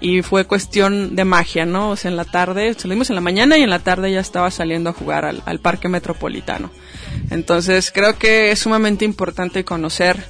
y 0.01 0.21
fue 0.21 0.45
cuestión 0.45 1.15
de 1.15 1.25
magia, 1.25 1.65
¿no? 1.65 1.89
O 1.89 1.95
sea, 1.95 2.09
en 2.09 2.17
la 2.17 2.25
tarde, 2.25 2.73
salimos 2.75 3.09
en 3.09 3.15
la 3.15 3.21
mañana 3.21 3.57
y 3.57 3.63
en 3.63 3.69
la 3.69 3.79
tarde 3.79 4.11
ya 4.11 4.21
estaba 4.21 4.49
saliendo 4.49 4.89
a 4.89 4.93
jugar 4.93 5.25
al 5.25 5.59
parque 5.59 5.89
metropolitano. 5.89 6.71
Entonces, 7.29 7.91
creo 7.91 8.17
que 8.17 8.51
es 8.51 8.59
sumamente 8.59 9.05
importante 9.05 9.65
conocer 9.65 10.23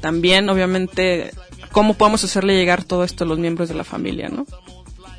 también, 0.00 0.48
obviamente, 0.50 1.32
cómo 1.72 1.94
podemos 1.94 2.22
hacerle 2.24 2.56
llegar 2.56 2.84
todo 2.84 3.04
esto 3.04 3.24
a 3.24 3.26
los 3.26 3.38
miembros 3.38 3.68
de 3.68 3.74
la 3.74 3.84
familia, 3.84 4.28
¿no? 4.28 4.46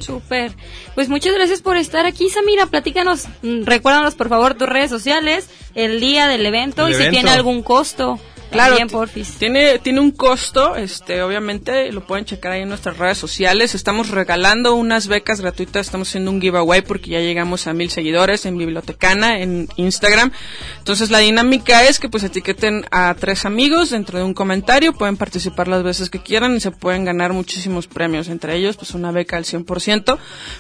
Súper. 0.06 0.52
Pues 0.94 1.10
muchas 1.10 1.34
gracias 1.34 1.62
por 1.62 1.78
estar 1.78 2.06
aquí, 2.06 2.30
Samira. 2.30 2.68
Platícanos, 2.68 3.26
mm, 3.42 3.64
recuérdanos 3.64 4.16
por 4.16 4.30
favor 4.30 4.54
tus 4.54 4.70
redes 4.70 4.90
sociales, 4.90 5.50
el 5.74 6.00
día 6.00 6.28
del 6.28 6.46
evento 6.46 6.88
y 6.90 6.94
si 6.94 7.10
tiene 7.10 7.32
algún 7.32 7.64
costo. 7.64 8.20
Claro, 8.52 8.78
tiene 9.40 9.80
tiene 9.80 10.00
un 10.00 10.12
costo, 10.12 10.76
este 10.76 11.22
obviamente 11.22 11.92
lo 11.92 12.06
pueden 12.06 12.26
checar 12.26 12.54
ahí 12.54 12.62
en 12.62 12.70
nuestras 12.70 12.98
redes 12.98 13.18
sociales. 13.18 13.76
Estamos 13.76 14.10
regalando 14.10 14.76
unas 14.76 15.08
becas 15.08 15.42
gratuitas, 15.42 15.88
estamos 15.88 16.10
haciendo 16.10 16.32
un 16.32 16.42
giveaway 16.42 16.82
porque 16.82 17.12
ya 17.12 17.20
llegamos 17.20 17.68
a 17.68 17.74
mil 17.74 17.90
seguidores 17.90 18.46
en 18.46 18.58
Bibliotecana 18.58 19.40
en 19.40 19.68
Instagram. 19.76 20.32
Entonces 20.78 21.12
la 21.12 21.20
dinámica 21.20 21.84
es 21.84 22.00
que 22.00 22.10
pues 22.10 22.24
etiqueten 22.24 22.86
a 22.92 23.16
tres 23.20 23.46
amigos 23.46 23.90
dentro 23.90 24.18
de 24.18 24.24
un 24.24 24.34
comentario, 24.34 24.94
pueden 24.94 25.18
participar 25.18 25.68
las 25.68 25.84
veces 25.84 26.10
que 26.10 26.20
quieran 26.20 26.56
y 26.56 26.60
se 26.60 26.72
pueden 26.72 27.06
ganar 27.06 27.34
muchísimos 27.34 27.88
premios, 27.88 28.30
entre 28.30 28.56
ellos 28.56 28.78
pues 28.78 28.92
una 28.92 29.12
beca 29.12 29.38
al 29.38 29.46
100% 29.46 30.18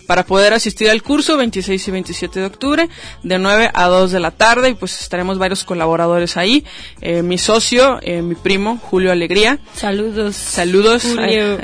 para 0.07 0.25
poder 0.25 0.53
asistir 0.53 0.89
al 0.89 1.03
curso 1.03 1.37
26 1.37 1.87
y 1.87 1.91
27 1.91 2.39
de 2.39 2.45
octubre 2.45 2.89
de 3.23 3.39
9 3.39 3.71
a 3.73 3.87
2 3.87 4.11
de 4.11 4.19
la 4.19 4.31
tarde 4.31 4.69
y 4.69 4.73
pues 4.73 4.99
estaremos 5.01 5.37
varios 5.37 5.63
colaboradores 5.63 6.37
ahí. 6.37 6.65
Eh, 7.01 7.21
mi 7.21 7.37
socio 7.37 7.74
eh, 8.01 8.21
mi 8.21 8.35
primo 8.35 8.77
Julio 8.77 9.11
Alegría. 9.11 9.59
Saludos. 9.73 10.35
Saludos. 10.35 11.05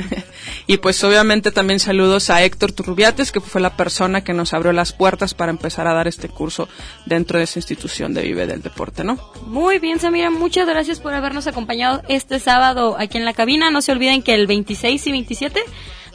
y 0.67 0.77
pues 0.77 1.03
obviamente 1.03 1.51
también 1.51 1.79
saludos 1.79 2.29
a 2.29 2.43
Héctor 2.43 2.71
Turrubiates, 2.71 3.31
que 3.31 3.39
fue 3.39 3.61
la 3.61 3.75
persona 3.77 4.23
que 4.23 4.33
nos 4.33 4.53
abrió 4.53 4.73
las 4.73 4.93
puertas 4.93 5.33
para 5.33 5.51
empezar 5.51 5.87
a 5.87 5.93
dar 5.93 6.07
este 6.07 6.29
curso 6.29 6.67
dentro 7.05 7.37
de 7.37 7.45
esa 7.45 7.59
institución 7.59 8.13
de 8.13 8.23
Vive 8.23 8.47
del 8.47 8.61
Deporte, 8.61 9.03
¿no? 9.03 9.17
Muy 9.45 9.79
bien, 9.79 9.99
Samira, 9.99 10.29
muchas 10.29 10.67
gracias 10.67 10.99
por 10.99 11.13
habernos 11.13 11.47
acompañado 11.47 12.01
este 12.07 12.39
sábado 12.39 12.95
aquí 12.99 13.17
en 13.17 13.25
la 13.25 13.33
cabina. 13.33 13.71
No 13.71 13.81
se 13.81 13.91
olviden 13.91 14.21
que 14.21 14.33
el 14.33 14.47
26 14.47 15.07
y 15.07 15.11
27 15.11 15.61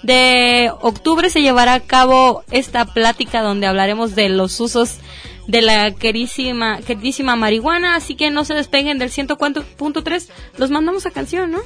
de 0.03 0.71
octubre 0.83 1.31
se 1.31 1.43
llevará 1.43 1.75
a 1.75 1.81
cabo 1.81 2.45
esta 2.51 2.85
plática 2.85 3.43
donde 3.43 3.67
hablaremos 3.67 4.15
de 4.15 4.29
los 4.29 4.61
usos 4.61 4.99
de 5.47 5.63
la 5.63 5.93
querísima, 5.93 6.81
queridísima 6.83 7.37
marihuana, 7.37 7.97
así 7.97 8.15
que 8.15 8.31
no 8.31 8.45
se 8.45 8.55
despeguen 8.55 8.99
del 8.99 9.11
104.3, 9.11 10.29
los 10.59 10.71
mandamos 10.71 11.07
a 11.07 11.11
canción, 11.11 11.51
¿no? 11.51 11.61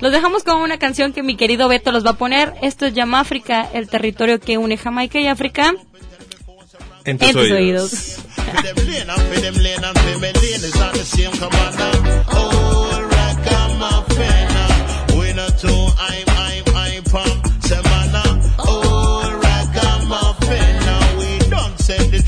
Los 0.00 0.12
dejamos 0.12 0.44
con 0.44 0.62
una 0.62 0.78
canción 0.78 1.12
que 1.12 1.22
mi 1.22 1.36
querido 1.36 1.68
Beto 1.68 1.92
los 1.92 2.04
va 2.06 2.10
a 2.10 2.16
poner. 2.16 2.54
Esto 2.62 2.86
es 2.86 2.94
África, 2.98 3.68
el 3.74 3.88
territorio 3.88 4.40
que 4.40 4.56
une 4.56 4.78
Jamaica 4.78 5.20
y 5.20 5.26
África. 5.26 5.74
En 7.04 7.18
tus, 7.18 7.34
oídos. 7.36 8.16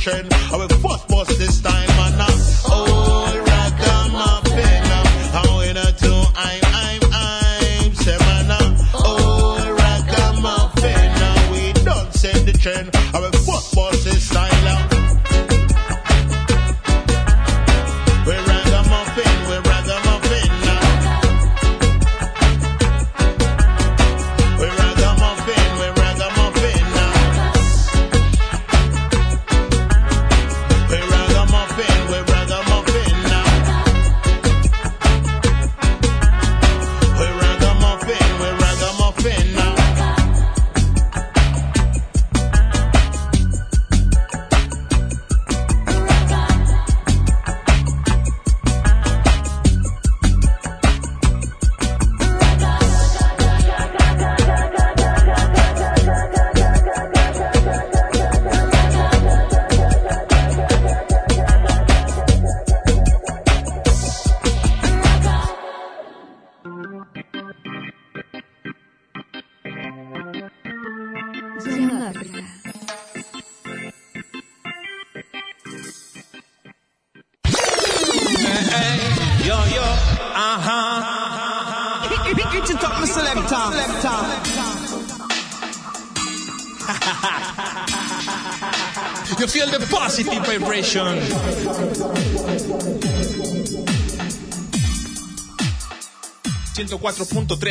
I 0.04 0.56
will 0.56 0.68
first 0.68 1.06
bust 1.06 1.38
this 1.38 1.60
time, 1.60 1.86
man. 1.86 2.20
Uh, 2.20 2.26
oh, 2.66 2.91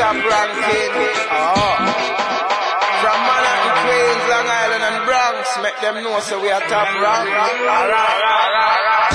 top 0.00 0.16
ranking. 0.16 0.96
Oh. 1.28 1.76
From 3.04 3.20
Manhattan, 3.28 3.84
Queens, 3.84 4.24
Long 4.32 4.48
Island 4.48 4.82
and 4.88 4.98
Bronx, 5.04 5.44
make 5.60 5.78
them 5.84 5.96
know 6.02 6.16
so 6.20 6.40
we 6.40 6.48
are 6.50 6.64
top 6.72 6.88
rank. 7.04 7.28
All 7.28 7.36
right, 7.36 7.68
all 7.68 7.88
right, 7.92 8.14
all 8.32 8.48
right. 8.48 9.12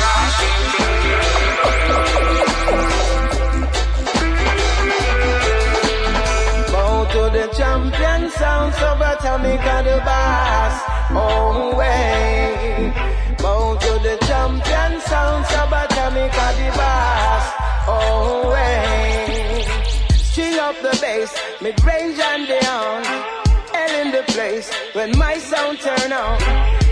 Bow 6.71 6.95
to 7.13 7.23
the 7.33 7.45
champion 7.57 8.29
sound, 8.29 8.73
so 8.75 8.95
better 9.01 9.37
make 9.39 9.65
the 9.89 10.01
boss. 10.05 10.75
Oh, 11.09 11.75
way. 11.75 12.93
Bow 13.39 13.75
to 13.75 13.91
the 14.05 14.17
champion 14.27 15.01
sound, 15.01 15.45
so 15.47 15.65
better 15.67 16.11
make 16.13 16.31
the 16.31 16.69
boss. 16.77 17.45
Oh, 17.87 18.49
way. 18.53 19.24
Up 20.65 20.75
the 20.81 20.97
bass, 20.99 21.31
mid-range 21.61 22.17
and 22.17 22.47
beyond. 22.47 23.05
Hell 23.05 24.01
in 24.01 24.11
the 24.11 24.23
place 24.33 24.67
when 24.93 25.15
my 25.15 25.37
sound 25.37 25.79
turn 25.79 26.11
on. 26.11 26.39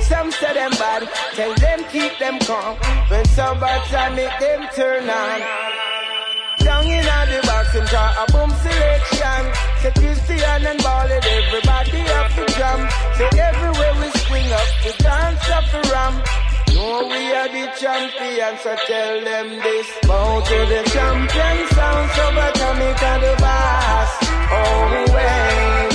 Some 0.03 0.29
say 0.29 0.53
them 0.53 0.69
bad, 0.77 1.09
tell 1.33 1.55
them 1.55 1.83
keep 1.89 2.13
them 2.19 2.37
calm. 2.41 2.77
When 3.09 3.25
some 3.25 3.59
bad 3.59 3.81
time 3.89 4.15
make 4.15 4.37
them 4.39 4.69
turn 4.75 5.09
on. 5.09 5.39
Down 6.59 6.85
in 6.85 7.01
the 7.01 7.41
box, 7.47 7.73
him 7.73 7.85
draw 7.85 8.13
a 8.21 8.31
boom 8.31 8.51
selection. 8.61 9.41
Say 9.81 9.91
Christian 9.97 10.65
and 10.69 10.83
ballad, 10.83 11.25
everybody 11.25 12.01
up 12.13 12.29
the 12.37 12.45
drum. 12.53 12.81
Say 13.17 13.29
everywhere 13.41 13.93
we 13.97 14.09
swing 14.21 14.53
up, 14.53 14.69
the 14.85 14.93
dance 15.01 15.49
up 15.49 15.65
the 15.73 15.81
ram. 15.89 16.52
No, 16.83 17.07
we 17.07 17.31
are 17.31 17.47
the 17.47 17.65
champions, 17.79 18.59
so 18.59 18.75
tell 18.75 19.23
them 19.23 19.49
this. 19.61 19.87
Bow 20.05 20.41
to 20.41 20.57
the 20.65 20.83
champion 20.89 21.67
sound, 21.69 22.11
so 22.11 22.25
better 22.35 22.73
make 22.73 23.01
a 23.01 23.13
the 23.23 23.35
boss. 23.39 24.09
Oh, 24.51 25.13
way. 25.15 25.92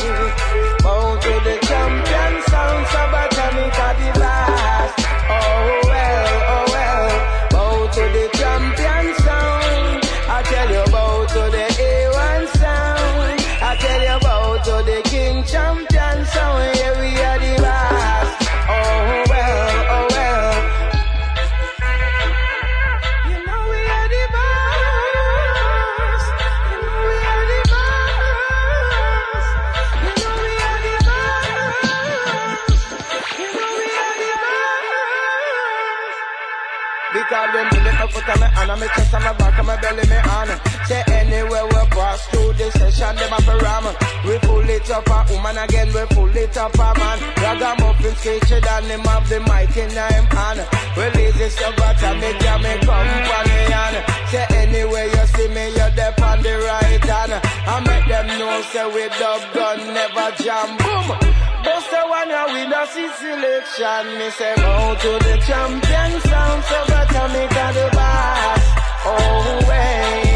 The 38.28 38.34
foot 38.36 38.68
on 38.70 38.80
me 38.80 38.86
and 38.86 38.92
chest 38.92 39.14
and 39.14 39.24
my 39.24 39.32
back 39.32 39.58
and 39.58 39.66
my 39.66 39.76
belly 39.80 40.04
me 40.08 40.18
on. 40.36 40.48
Say 40.84 41.02
anywhere 41.08 41.64
we 41.64 41.82
pass 41.96 42.26
through 42.28 42.52
the 42.54 42.70
session, 42.72 43.16
them 43.16 43.32
a 43.32 43.54
ram. 43.64 43.84
We 44.26 44.38
pull 44.44 44.68
it 44.68 44.90
up 44.90 45.08
a 45.08 45.32
woman 45.32 45.58
again, 45.58 45.88
we 45.88 46.04
pull 46.14 46.36
it 46.36 46.56
up 46.56 46.74
a 46.74 46.88
man. 46.98 47.18
Ragamuffin 47.40 48.14
sketchy 48.16 48.60
than 48.60 48.84
him 48.84 49.00
have 49.00 49.28
the 49.28 49.40
mic 49.40 49.76
in 49.76 49.90
him 49.90 50.26
hand. 50.28 50.60
We 50.96 51.04
lazy 51.16 51.48
so 51.48 51.72
but 51.76 52.02
I 52.02 52.20
make 52.20 52.42
ya 52.42 52.58
me 52.58 52.74
company 52.84 53.72
and 53.72 53.96
say 54.28 54.46
anywhere 54.50 55.06
you 55.06 55.26
see 55.32 55.48
me, 55.48 55.64
you're 55.76 55.90
there 55.96 56.14
on 56.22 56.42
the 56.42 56.54
right 56.68 57.04
hand. 57.04 57.32
I 57.32 57.80
make 57.86 58.06
them 58.08 58.26
know 58.38 58.62
say 58.72 58.86
we 58.92 59.08
dub 59.18 59.42
gun 59.54 59.78
never 59.94 60.28
jam 60.42 60.76
boom. 60.76 61.27
Bust 61.68 61.90
the 61.90 62.02
one 62.08 62.30
you 62.30 62.44
win 62.54 62.72
a 62.72 62.86
selection. 63.20 64.18
Me 64.18 64.30
say 64.30 64.54
bow 64.56 64.94
to 64.94 65.10
the 65.26 65.36
champion 65.46 66.12
sound, 66.28 66.64
so 66.64 66.78
better 66.88 67.28
make 67.34 67.56
a 67.64 67.68
the 67.76 67.90
boss. 67.92 68.64
Oh 69.04 69.68
way. 69.68 70.27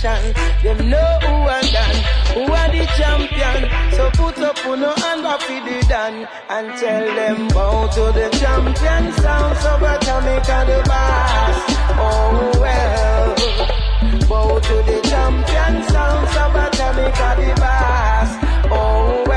Session. 0.00 0.34
Them 0.62 0.88
know 0.88 1.18
who 1.20 1.36
are 1.54 1.62
done, 1.62 1.98
who 2.34 2.52
are 2.52 2.70
the 2.72 2.86
champion. 2.96 3.70
So 3.92 4.10
put 4.10 4.38
up 4.38 4.66
on 4.66 4.80
no 4.80 4.94
hand 4.94 5.26
up 5.26 5.42
for 5.42 5.52
the 5.52 5.86
done 5.88 6.26
and 6.48 6.78
tell 6.78 7.06
them 7.06 7.48
bow 7.48 7.88
to 7.88 8.12
the 8.18 8.28
champion 8.38 9.12
sound. 9.12 9.56
So 9.58 9.78
better 9.78 10.20
make 10.22 10.48
a 10.48 10.60
the 10.68 10.82
boss. 10.88 11.56
Oh 11.98 12.50
well. 12.60 13.36
Bow 14.28 14.58
to 14.58 14.74
the 14.88 15.00
champion 15.08 15.74
sound, 15.88 16.28
so 16.28 16.44
better 16.54 16.90
make 16.96 17.20
a 17.28 17.30
the 17.40 17.60
boss. 17.60 18.30
Oh 18.72 19.24
well, 19.26 19.29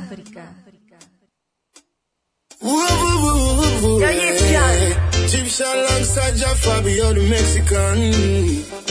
Egyptian. 4.03 5.29
Chips 5.29 5.61
alongside 5.61 6.37
Jaffa, 6.37 6.83
the 6.83 7.27
Mexican. 7.31 8.84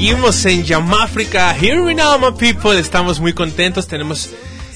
Seguimos 0.00 0.46
en 0.46 0.64
Yamáfrica. 0.64 1.54
Here 1.54 1.82
we 1.82 1.94
now, 1.94 2.18
my 2.18 2.32
people. 2.34 2.72
Estamos 2.78 3.20
muy 3.20 3.34
contentos. 3.34 3.86
Tenemos 3.86 4.30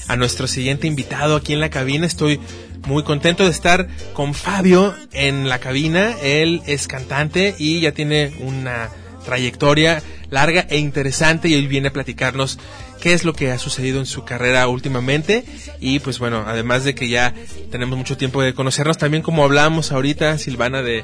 a 0.07 0.15
nuestro 0.15 0.45
siguiente 0.45 0.85
invitado 0.85 1.35
aquí 1.35 1.53
en 1.53 1.59
la 1.59 1.71
cabina. 1.71 2.05
Estoy 2.05 2.39
muy 2.85 3.01
contento 3.01 3.43
de 3.43 3.49
estar 3.49 3.87
con 4.13 4.35
Fabio 4.35 4.93
en 5.13 5.49
la 5.49 5.57
cabina. 5.57 6.15
Él 6.21 6.61
es 6.67 6.87
cantante 6.87 7.55
y 7.57 7.79
ya 7.79 7.91
tiene 7.91 8.35
una 8.41 8.91
trayectoria 9.25 10.03
larga 10.29 10.67
e 10.69 10.77
interesante 10.77 11.47
y 11.47 11.55
hoy 11.55 11.65
viene 11.65 11.87
a 11.87 11.93
platicarnos 11.93 12.59
qué 13.01 13.13
es 13.13 13.23
lo 13.23 13.33
que 13.33 13.51
ha 13.51 13.57
sucedido 13.57 13.99
en 13.99 14.05
su 14.05 14.25
carrera 14.25 14.67
últimamente 14.67 15.43
y 15.79 15.99
pues 15.99 16.19
bueno, 16.19 16.43
además 16.47 16.83
de 16.83 16.95
que 16.95 17.09
ya 17.09 17.33
tenemos 17.71 17.97
mucho 17.97 18.17
tiempo 18.17 18.41
de 18.41 18.53
conocernos, 18.53 18.97
también 18.97 19.23
como 19.23 19.43
hablamos 19.43 19.91
ahorita, 19.91 20.37
Silvana, 20.37 20.81
de 20.81 21.03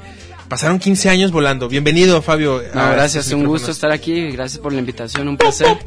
pasaron 0.52 0.80
15 0.80 1.10
años 1.10 1.32
volando. 1.32 1.70
Bienvenido, 1.70 2.22
Fabio. 2.22 2.62
No, 2.74 2.91
gracias, 2.91 3.28
un 3.28 3.36
micrófonos. 3.39 3.62
gusto 3.62 3.72
estar 3.72 3.89
aquí, 3.89 4.32
gracias 4.32 4.60
por 4.60 4.74
la 4.74 4.80
invitación, 4.80 5.30
un 5.30 5.38
placer. 5.38 5.78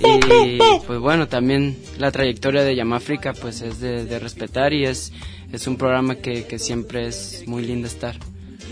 Y 0.00 0.58
pues 0.86 0.98
bueno, 0.98 1.28
también 1.28 1.76
la 1.98 2.10
trayectoria 2.10 2.64
de 2.64 2.74
Yamáfrica 2.74 3.34
pues 3.34 3.60
es 3.60 3.80
de, 3.80 4.06
de 4.06 4.18
respetar 4.18 4.72
y 4.72 4.86
es, 4.86 5.12
es 5.52 5.66
un 5.66 5.76
programa 5.76 6.14
que, 6.14 6.44
que 6.44 6.58
siempre 6.58 7.06
es 7.06 7.44
muy 7.46 7.62
lindo 7.64 7.86
estar 7.86 8.16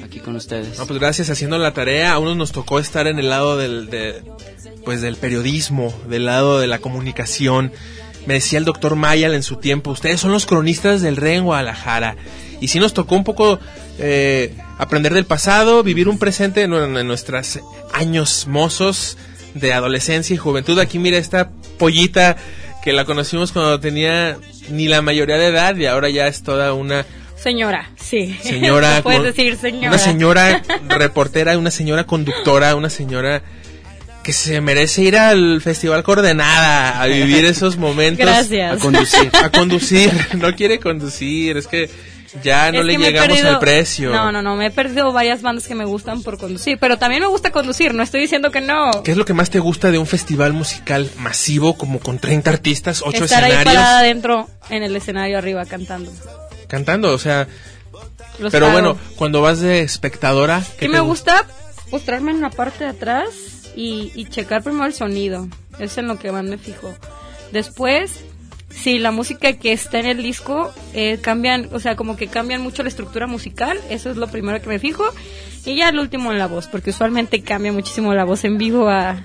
aquí 0.02 0.20
con 0.20 0.36
ustedes. 0.36 0.78
No, 0.78 0.86
pues 0.86 0.98
gracias, 0.98 1.28
haciendo 1.28 1.58
la 1.58 1.74
tarea. 1.74 2.14
A 2.14 2.18
unos 2.18 2.38
nos 2.38 2.52
tocó 2.52 2.78
estar 2.78 3.06
en 3.06 3.18
el 3.18 3.28
lado 3.28 3.58
del, 3.58 3.90
de, 3.90 4.22
pues 4.86 5.02
del 5.02 5.16
periodismo, 5.16 5.92
del 6.08 6.24
lado 6.24 6.58
de 6.60 6.66
la 6.66 6.78
comunicación. 6.78 7.72
Me 8.26 8.34
decía 8.34 8.58
el 8.58 8.64
doctor 8.64 8.96
Mayal 8.96 9.34
en 9.34 9.42
su 9.42 9.56
tiempo, 9.56 9.90
ustedes 9.90 10.18
son 10.18 10.32
los 10.32 10.46
cronistas 10.46 11.02
del 11.02 11.18
rey 11.18 11.36
en 11.36 11.44
Guadalajara. 11.44 12.16
Y 12.60 12.68
sí 12.68 12.78
nos 12.80 12.94
tocó 12.94 13.16
un 13.16 13.24
poco 13.24 13.58
eh, 13.98 14.54
aprender 14.80 15.12
del 15.12 15.26
pasado, 15.26 15.82
vivir 15.82 16.08
un 16.08 16.18
presente 16.18 16.62
en, 16.62 16.72
en 16.72 17.06
nuestros 17.06 17.60
años 17.92 18.46
mozos 18.48 19.18
de 19.54 19.72
adolescencia 19.72 20.34
y 20.34 20.38
juventud. 20.38 20.78
Aquí 20.78 20.98
mira 20.98 21.18
esta 21.18 21.50
pollita 21.78 22.36
que 22.82 22.92
la 22.92 23.04
conocimos 23.04 23.52
cuando 23.52 23.78
tenía 23.78 24.38
ni 24.70 24.88
la 24.88 25.02
mayoría 25.02 25.36
de 25.36 25.48
edad 25.48 25.76
y 25.76 25.86
ahora 25.86 26.08
ya 26.08 26.26
es 26.28 26.42
toda 26.42 26.72
una 26.72 27.04
Señora, 27.36 27.90
sí. 27.96 28.36
señora. 28.42 29.00
Puedes 29.02 29.22
decir 29.22 29.56
señora. 29.56 29.88
Una 29.88 29.98
señora 29.98 30.62
reportera, 30.88 31.56
una 31.56 31.70
señora 31.70 32.04
conductora, 32.04 32.74
una 32.74 32.90
señora 32.90 33.42
que 34.22 34.34
se 34.34 34.60
merece 34.60 35.02
ir 35.02 35.16
al 35.16 35.62
Festival 35.62 36.02
Coordenada 36.02 37.00
a 37.00 37.06
vivir 37.06 37.46
esos 37.46 37.78
momentos. 37.78 38.26
Gracias. 38.26 38.74
A 38.74 38.78
conducir. 38.78 39.30
A 39.42 39.50
conducir. 39.50 40.12
No 40.36 40.54
quiere 40.54 40.80
conducir, 40.80 41.56
es 41.56 41.66
que 41.66 41.88
ya 42.42 42.70
no 42.72 42.80
Es 42.80 42.84
le 42.86 42.96
llegamos 42.96 43.28
perdido- 43.36 43.48
al 43.50 43.58
precio. 43.58 44.10
No, 44.10 44.30
no, 44.32 44.40
no, 44.42 44.56
me 44.56 44.66
he 44.66 44.70
perdido 44.70 45.12
varias 45.12 45.42
bandas 45.42 45.66
que 45.66 45.74
me 45.74 45.84
gustan 45.84 46.22
por 46.22 46.38
conducir, 46.38 46.78
pero 46.78 46.98
también 46.98 47.22
me 47.22 47.28
gusta 47.28 47.50
conducir, 47.50 47.92
no 47.94 48.02
estoy 48.02 48.20
diciendo 48.20 48.50
que 48.50 48.60
no. 48.60 49.02
¿Qué 49.02 49.10
es 49.10 49.16
lo 49.16 49.24
que 49.24 49.34
más 49.34 49.50
te 49.50 49.58
gusta 49.58 49.90
de 49.90 49.98
un 49.98 50.06
festival 50.06 50.52
musical 50.52 51.10
masivo 51.18 51.76
como 51.76 51.98
con 52.00 52.18
30 52.18 52.50
artistas, 52.50 53.02
8 53.04 53.24
Estar 53.24 53.42
ahí 53.44 53.50
escenarios? 53.52 53.74
parada 53.74 53.98
adentro 54.00 54.48
en 54.68 54.82
el 54.82 54.94
escenario 54.96 55.38
arriba 55.38 55.64
cantando. 55.66 56.12
Cantando, 56.68 57.12
o 57.12 57.18
sea, 57.18 57.48
Los 58.38 58.52
pero 58.52 58.70
bueno, 58.70 58.96
cuando 59.16 59.40
vas 59.42 59.60
de 59.60 59.80
espectadora, 59.80 60.62
¿qué 60.78 60.86
te 60.86 60.88
me 60.88 61.00
gusta? 61.00 61.42
gusta 61.42 61.54
postrarme 61.90 62.30
en 62.30 62.40
la 62.40 62.50
parte 62.50 62.84
de 62.84 62.90
atrás 62.90 63.28
y, 63.74 64.12
y 64.14 64.26
checar 64.26 64.62
primero 64.62 64.86
el 64.86 64.94
sonido. 64.94 65.48
Es 65.80 65.98
en 65.98 66.06
lo 66.06 66.18
que 66.18 66.30
más 66.30 66.44
me 66.44 66.58
fijo. 66.58 66.94
Después, 67.52 68.24
si 68.70 68.98
la 68.98 69.10
música 69.10 69.52
que 69.54 69.72
está 69.72 69.98
en 69.98 70.06
el 70.06 70.22
disco 70.22 70.72
eh, 70.94 71.18
cambian, 71.20 71.68
o 71.72 71.80
sea, 71.80 71.96
como 71.96 72.16
que 72.16 72.28
cambian 72.28 72.62
mucho 72.62 72.82
la 72.82 72.88
estructura 72.88 73.26
musical, 73.26 73.78
eso 73.90 74.10
es 74.10 74.16
lo 74.16 74.28
primero 74.28 74.60
que 74.60 74.68
me 74.68 74.78
fijo. 74.78 75.04
Y 75.66 75.76
ya 75.76 75.90
el 75.90 75.98
último 75.98 76.32
en 76.32 76.38
la 76.38 76.46
voz, 76.46 76.68
porque 76.68 76.90
usualmente 76.90 77.42
cambia 77.42 77.72
muchísimo 77.72 78.14
la 78.14 78.24
voz 78.24 78.44
en 78.44 78.56
vivo 78.56 78.88
a 78.88 79.22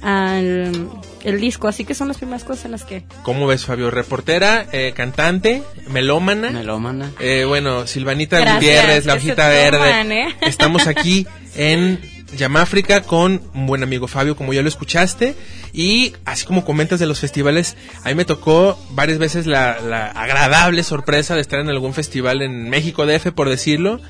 al 0.00 0.90
el 1.24 1.40
disco, 1.40 1.68
así 1.68 1.86
que 1.86 1.94
son 1.94 2.08
las 2.08 2.18
primeras 2.18 2.44
cosas 2.44 2.66
en 2.66 2.72
las 2.72 2.84
que 2.84 3.04
¿Cómo 3.22 3.46
ves, 3.46 3.64
Fabio? 3.64 3.90
Reportera, 3.90 4.66
eh, 4.72 4.92
cantante, 4.94 5.62
melómana. 5.88 6.50
Melómana. 6.50 7.10
Eh, 7.18 7.46
bueno, 7.46 7.86
Silvanita 7.86 8.38
Gracias, 8.38 8.56
Gutiérrez, 8.56 9.06
la 9.06 9.14
hojita 9.14 9.48
verde. 9.48 9.78
toman, 9.78 10.12
¿eh? 10.12 10.36
Estamos 10.42 10.86
aquí 10.86 11.26
en 11.56 11.98
Yamáfrica 12.36 13.02
con 13.02 13.42
un 13.54 13.66
buen 13.66 13.82
amigo 13.82 14.06
Fabio, 14.08 14.36
como 14.36 14.52
ya 14.52 14.62
lo 14.62 14.68
escuchaste. 14.68 15.34
Y 15.72 16.14
así 16.24 16.46
como 16.46 16.64
comentas 16.64 17.00
de 17.00 17.06
los 17.06 17.20
festivales, 17.20 17.76
a 18.04 18.08
mí 18.08 18.14
me 18.14 18.24
tocó 18.24 18.78
varias 18.90 19.18
veces 19.18 19.46
la, 19.46 19.80
la 19.80 20.06
agradable 20.10 20.82
sorpresa 20.82 21.34
de 21.34 21.40
estar 21.40 21.60
en 21.60 21.68
algún 21.68 21.94
festival 21.94 22.42
en 22.42 22.68
México 22.70 23.06
DF, 23.06 23.32
por 23.32 23.48
decirlo. 23.48 24.00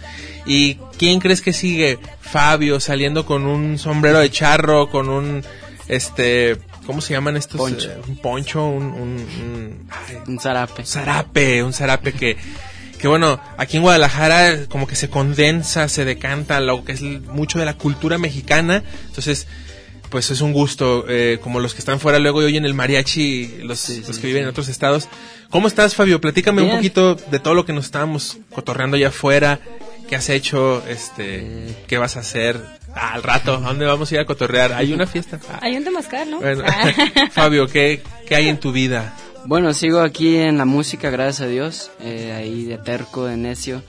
¿Y 0.47 0.75
quién 0.99 1.21
crees 1.21 1.41
que 1.41 1.53
sigue? 1.53 1.99
Fabio 2.21 2.81
saliendo 2.81 3.25
con 3.27 3.47
un 3.47 3.79
sombrero 3.79 4.19
de 4.19 4.31
charro, 4.31 4.91
con 4.91 5.09
un, 5.09 5.43
este, 5.89 6.59
¿cómo 6.87 7.01
se 7.01 7.15
llaman 7.15 7.37
estos? 7.37 7.59
Poncho. 7.59 7.91
Eh, 7.91 7.97
un 8.09 8.17
poncho, 8.17 8.67
un, 8.67 8.85
un- 8.85 9.27
un- 9.43 9.89
ay, 9.91 10.19
Un 10.27 10.39
zarape. 10.39 10.83
un 10.83 10.87
zarape, 10.87 11.63
un 11.63 11.73
zarape 11.73 12.13
que, 12.13 12.37
que 13.05 13.09
bueno, 13.09 13.39
aquí 13.59 13.77
en 13.77 13.83
Guadalajara 13.83 14.65
como 14.67 14.87
que 14.87 14.97
se 14.97 15.11
condensa, 15.11 15.91
se 15.91 16.07
decanta 16.07 16.59
lo 16.61 16.87
que 16.87 16.93
es 16.93 17.03
mucho 17.03 17.59
de 17.59 17.67
la 17.67 17.75
cultura 17.75 18.17
mexicana, 18.17 18.83
entonces 19.09 19.47
pues 20.09 20.31
es 20.31 20.41
un 20.41 20.55
gusto, 20.55 21.05
eh, 21.07 21.39
como 21.43 21.61
los 21.61 21.75
que 21.75 21.81
están 21.81 22.01
fuera 22.01 22.19
luego 22.19 22.41
y 22.41 22.47
oyen 22.47 22.65
el 22.65 22.73
mariachi, 22.73 23.59
los, 23.63 23.79
Sí, 23.79 24.03
los 24.07 24.17
sí, 24.17 24.23
que 24.23 24.29
viven 24.29 24.45
en 24.45 24.49
otros 24.49 24.69
estados. 24.69 25.11
¿Cómo 25.51 25.69
estás, 25.69 25.95
Fabio? 25.95 26.19
Platícame 26.19 26.63
un 26.63 26.71
poquito 26.71 27.15
de 27.15 27.39
todo 27.41 27.53
lo 27.53 27.67
que 27.67 27.75
nos 27.75 27.85
estábamos 27.85 28.39
cotorreando 28.51 28.97
allá 28.97 29.09
afuera, 29.09 29.61
qué 30.09 30.17
has 30.17 30.31
hecho, 30.31 30.83
este, 30.89 31.41
Eh. 31.43 31.77
qué 31.87 31.99
vas 31.99 32.17
a 32.17 32.21
hacer 32.21 32.59
Ah, 32.95 33.13
al 33.13 33.23
rato, 33.23 33.53
¿a 33.57 33.59
dónde 33.59 33.85
vamos 33.85 34.11
a 34.11 34.15
ir 34.15 34.21
a 34.21 34.25
cotorrear? 34.25 34.73
Hay 34.73 34.95
una 34.95 35.07
fiesta. 35.07 35.39
Ah, 35.51 35.59
hay 35.61 35.77
un 35.77 35.85
temazcal, 35.85 36.31
¿no? 36.31 36.41
bueno. 36.41 36.65
Ah. 36.67 36.91
Fabio, 37.33 37.67
¿qué, 37.67 38.01
¿qué 38.27 38.35
hay 38.37 38.49
en 38.49 38.57
tu 38.59 38.73
vida? 38.73 39.13
Bueno, 39.47 39.75
sigo 39.75 40.01
aquí 40.01 40.37
en 40.37 40.57
la 40.57 40.65
música, 40.65 41.11
gracias 41.11 41.43
a 41.43 41.47
Dios, 41.47 41.91
eh, 42.01 42.33
ahí 42.33 42.65
de 42.65 42.79
terco, 42.79 43.27
de 43.27 43.37
necio, 43.37 43.83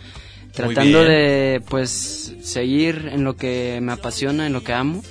tratando 0.52 1.02
de 1.06 1.64
pues 1.70 2.36
seguir 2.42 3.10
en 3.14 3.24
lo 3.24 3.38
que 3.38 3.80
me 3.82 3.94
apasiona, 3.94 4.48
en 4.48 4.52
lo 4.54 4.64
que 4.66 4.74
amo. 4.74 5.02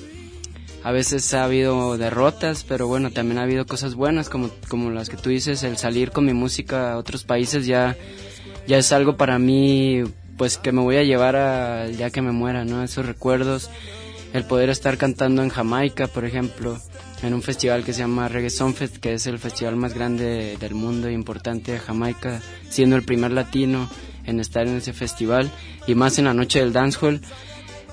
A 0.83 0.93
veces 0.93 1.33
ha 1.33 1.45
habido 1.45 1.97
derrotas, 1.97 2.63
pero 2.63 2.87
bueno, 2.87 3.11
también 3.11 3.39
ha 3.39 3.45
habido 3.45 3.65
cosas 3.65 3.95
buenas, 3.95 4.29
como, 4.29 4.51
como 4.69 4.91
las 4.91 5.09
que 5.09 5.17
tú 5.17 5.31
dices, 5.31 5.63
el 5.63 5.79
salir 5.79 6.11
con 6.11 6.27
mi 6.27 6.35
música 6.35 6.93
a 6.93 6.99
otros 6.99 7.25
países 7.25 7.65
ya, 7.67 7.97
ya 8.67 8.77
es 8.77 8.93
algo 8.93 9.17
para 9.17 9.39
mí, 9.39 10.03
pues 10.37 10.59
que 10.59 10.73
me 10.73 10.83
voy 10.83 10.97
a 10.97 11.05
llevar 11.05 11.37
al 11.37 11.97
día 11.97 12.11
que 12.11 12.21
me 12.21 12.33
muera, 12.33 12.67
¿no? 12.67 12.85
Esos 12.85 13.07
recuerdos, 13.07 13.71
el 14.35 14.45
poder 14.45 14.69
estar 14.69 14.99
cantando 14.99 15.43
en 15.43 15.49
Jamaica, 15.49 16.07
por 16.07 16.27
ejemplo, 16.27 16.79
en 17.25 17.33
un 17.33 17.43
festival 17.43 17.85
que 17.85 17.93
se 17.93 18.01
llama 18.01 18.29
Reggae 18.29 18.51
Sunfest, 18.51 18.99
que 18.99 19.15
es 19.15 19.27
el 19.27 19.39
festival 19.39 19.77
más 19.77 19.95
grande 19.95 20.57
del 20.61 20.75
mundo 20.75 21.09
e 21.09 21.13
importante 21.13 21.73
de 21.73 21.79
Jamaica, 21.79 22.43
siendo 22.69 22.97
el 22.97 23.03
primer 23.03 23.33
latino 23.33 23.89
en 24.27 24.41
estar 24.41 24.67
en 24.67 24.77
ese 24.77 24.93
festival 24.93 25.51
y 25.87 25.95
más 25.95 26.19
en 26.19 26.27
la 26.27 26.35
noche 26.35 26.61
del 26.61 26.73
dancehall. 26.73 27.21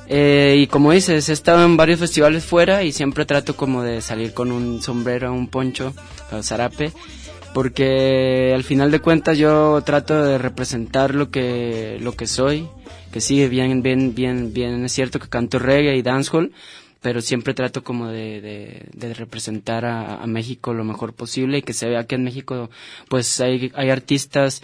Eh, 0.07 0.57
y 0.59 0.67
como 0.67 0.91
dices, 0.91 1.29
he 1.29 1.33
estado 1.33 1.63
en 1.63 1.77
varios 1.77 1.99
festivales 1.99 2.43
fuera 2.43 2.83
y 2.83 2.91
siempre 2.91 3.25
trato 3.25 3.55
como 3.55 3.83
de 3.83 4.01
salir 4.01 4.33
con 4.33 4.51
un 4.51 4.81
sombrero, 4.81 5.31
un 5.31 5.47
poncho, 5.47 5.93
o 6.31 6.43
zarape, 6.43 6.91
porque 7.53 8.51
al 8.53 8.65
final 8.65 8.91
de 8.91 8.99
cuentas 8.99 9.37
yo 9.37 9.81
trato 9.85 10.21
de 10.21 10.37
representar 10.37 11.15
lo 11.15 11.31
que, 11.31 11.97
lo 12.01 12.13
que 12.13 12.27
soy, 12.27 12.67
que 13.13 13.21
sí, 13.21 13.47
bien, 13.47 13.81
bien, 13.81 14.13
bien, 14.13 14.51
bien, 14.51 14.83
es 14.83 14.91
cierto 14.91 15.19
que 15.19 15.29
canto 15.29 15.59
reggae 15.59 15.95
y 15.95 16.01
dancehall, 16.01 16.51
pero 17.01 17.21
siempre 17.21 17.53
trato 17.53 17.83
como 17.83 18.07
de, 18.09 18.41
de, 18.41 18.85
de 18.93 19.13
representar 19.13 19.85
a, 19.85 20.21
a 20.21 20.27
México 20.27 20.73
lo 20.73 20.83
mejor 20.83 21.13
posible 21.13 21.57
y 21.57 21.61
que 21.63 21.73
se 21.73 21.89
vea 21.89 22.05
que 22.05 22.15
en 22.15 22.23
México 22.23 22.69
pues 23.09 23.41
hay, 23.41 23.71
hay 23.75 23.89
artistas 23.89 24.61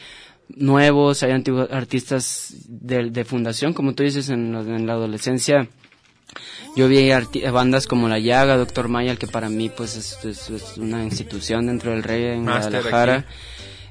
nuevos, 0.49 1.23
hay 1.23 1.31
antiguos 1.31 1.67
artistas 1.71 2.53
de, 2.67 3.09
de 3.09 3.25
fundación, 3.25 3.73
como 3.73 3.93
tú 3.93 4.03
dices, 4.03 4.29
en, 4.29 4.53
la- 4.53 4.61
en 4.61 4.85
la 4.87 4.93
adolescencia. 4.93 5.67
Yo 6.75 6.87
vi 6.87 7.09
bandas 7.51 7.87
como 7.87 8.07
La 8.07 8.19
Llaga, 8.19 8.55
Doctor 8.57 8.87
Mayal, 8.87 9.17
que 9.17 9.27
para 9.27 9.49
mí 9.49 9.69
pues 9.75 9.95
es, 9.97 10.23
es- 10.23 10.49
es 10.49 10.77
una 10.77 11.03
institución 11.03 11.65
dentro 11.67 11.91
del 11.91 12.03
reggae 12.03 12.33
en 12.35 12.45
Guadalajara. 12.69 13.25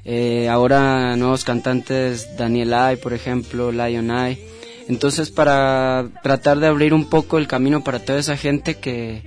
Eh, 0.05 0.47
ahora 0.47 1.17
nuevos 1.17 1.43
cantantes, 1.43 2.37
Daniel 2.37 2.73
Ay, 2.73 2.95
por 2.95 3.13
ejemplo, 3.13 3.71
Lion 3.73 4.09
Eye. 4.09 4.39
Entonces 4.87 5.31
para 5.31 6.07
tratar 6.23 6.59
de 6.59 6.67
abrir 6.67 6.93
un 6.93 7.09
poco 7.09 7.37
el 7.37 7.47
camino 7.47 7.83
para 7.83 7.99
toda 7.99 8.19
esa 8.19 8.37
gente 8.37 8.75
que, 8.75 9.23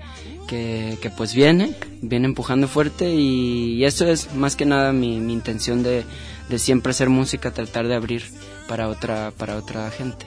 que, 0.48 1.12
pues 1.16 1.34
viene, 1.34 1.74
viene 2.00 2.26
empujando 2.26 2.66
fuerte 2.66 3.11
y, 3.11 3.74
y 3.74 3.84
eso 3.84 4.06
es 4.06 4.34
más 4.34 4.56
que 4.56 4.64
nada 4.64 4.92
mi, 4.92 5.20
mi 5.20 5.32
intención 5.32 5.82
de, 5.82 6.04
de 6.48 6.58
siempre 6.58 6.90
hacer 6.90 7.08
música, 7.08 7.52
tratar 7.52 7.86
de 7.86 7.94
abrir 7.94 8.24
para 8.68 8.88
otra, 8.88 9.32
para 9.36 9.56
otra 9.56 9.90
gente. 9.90 10.26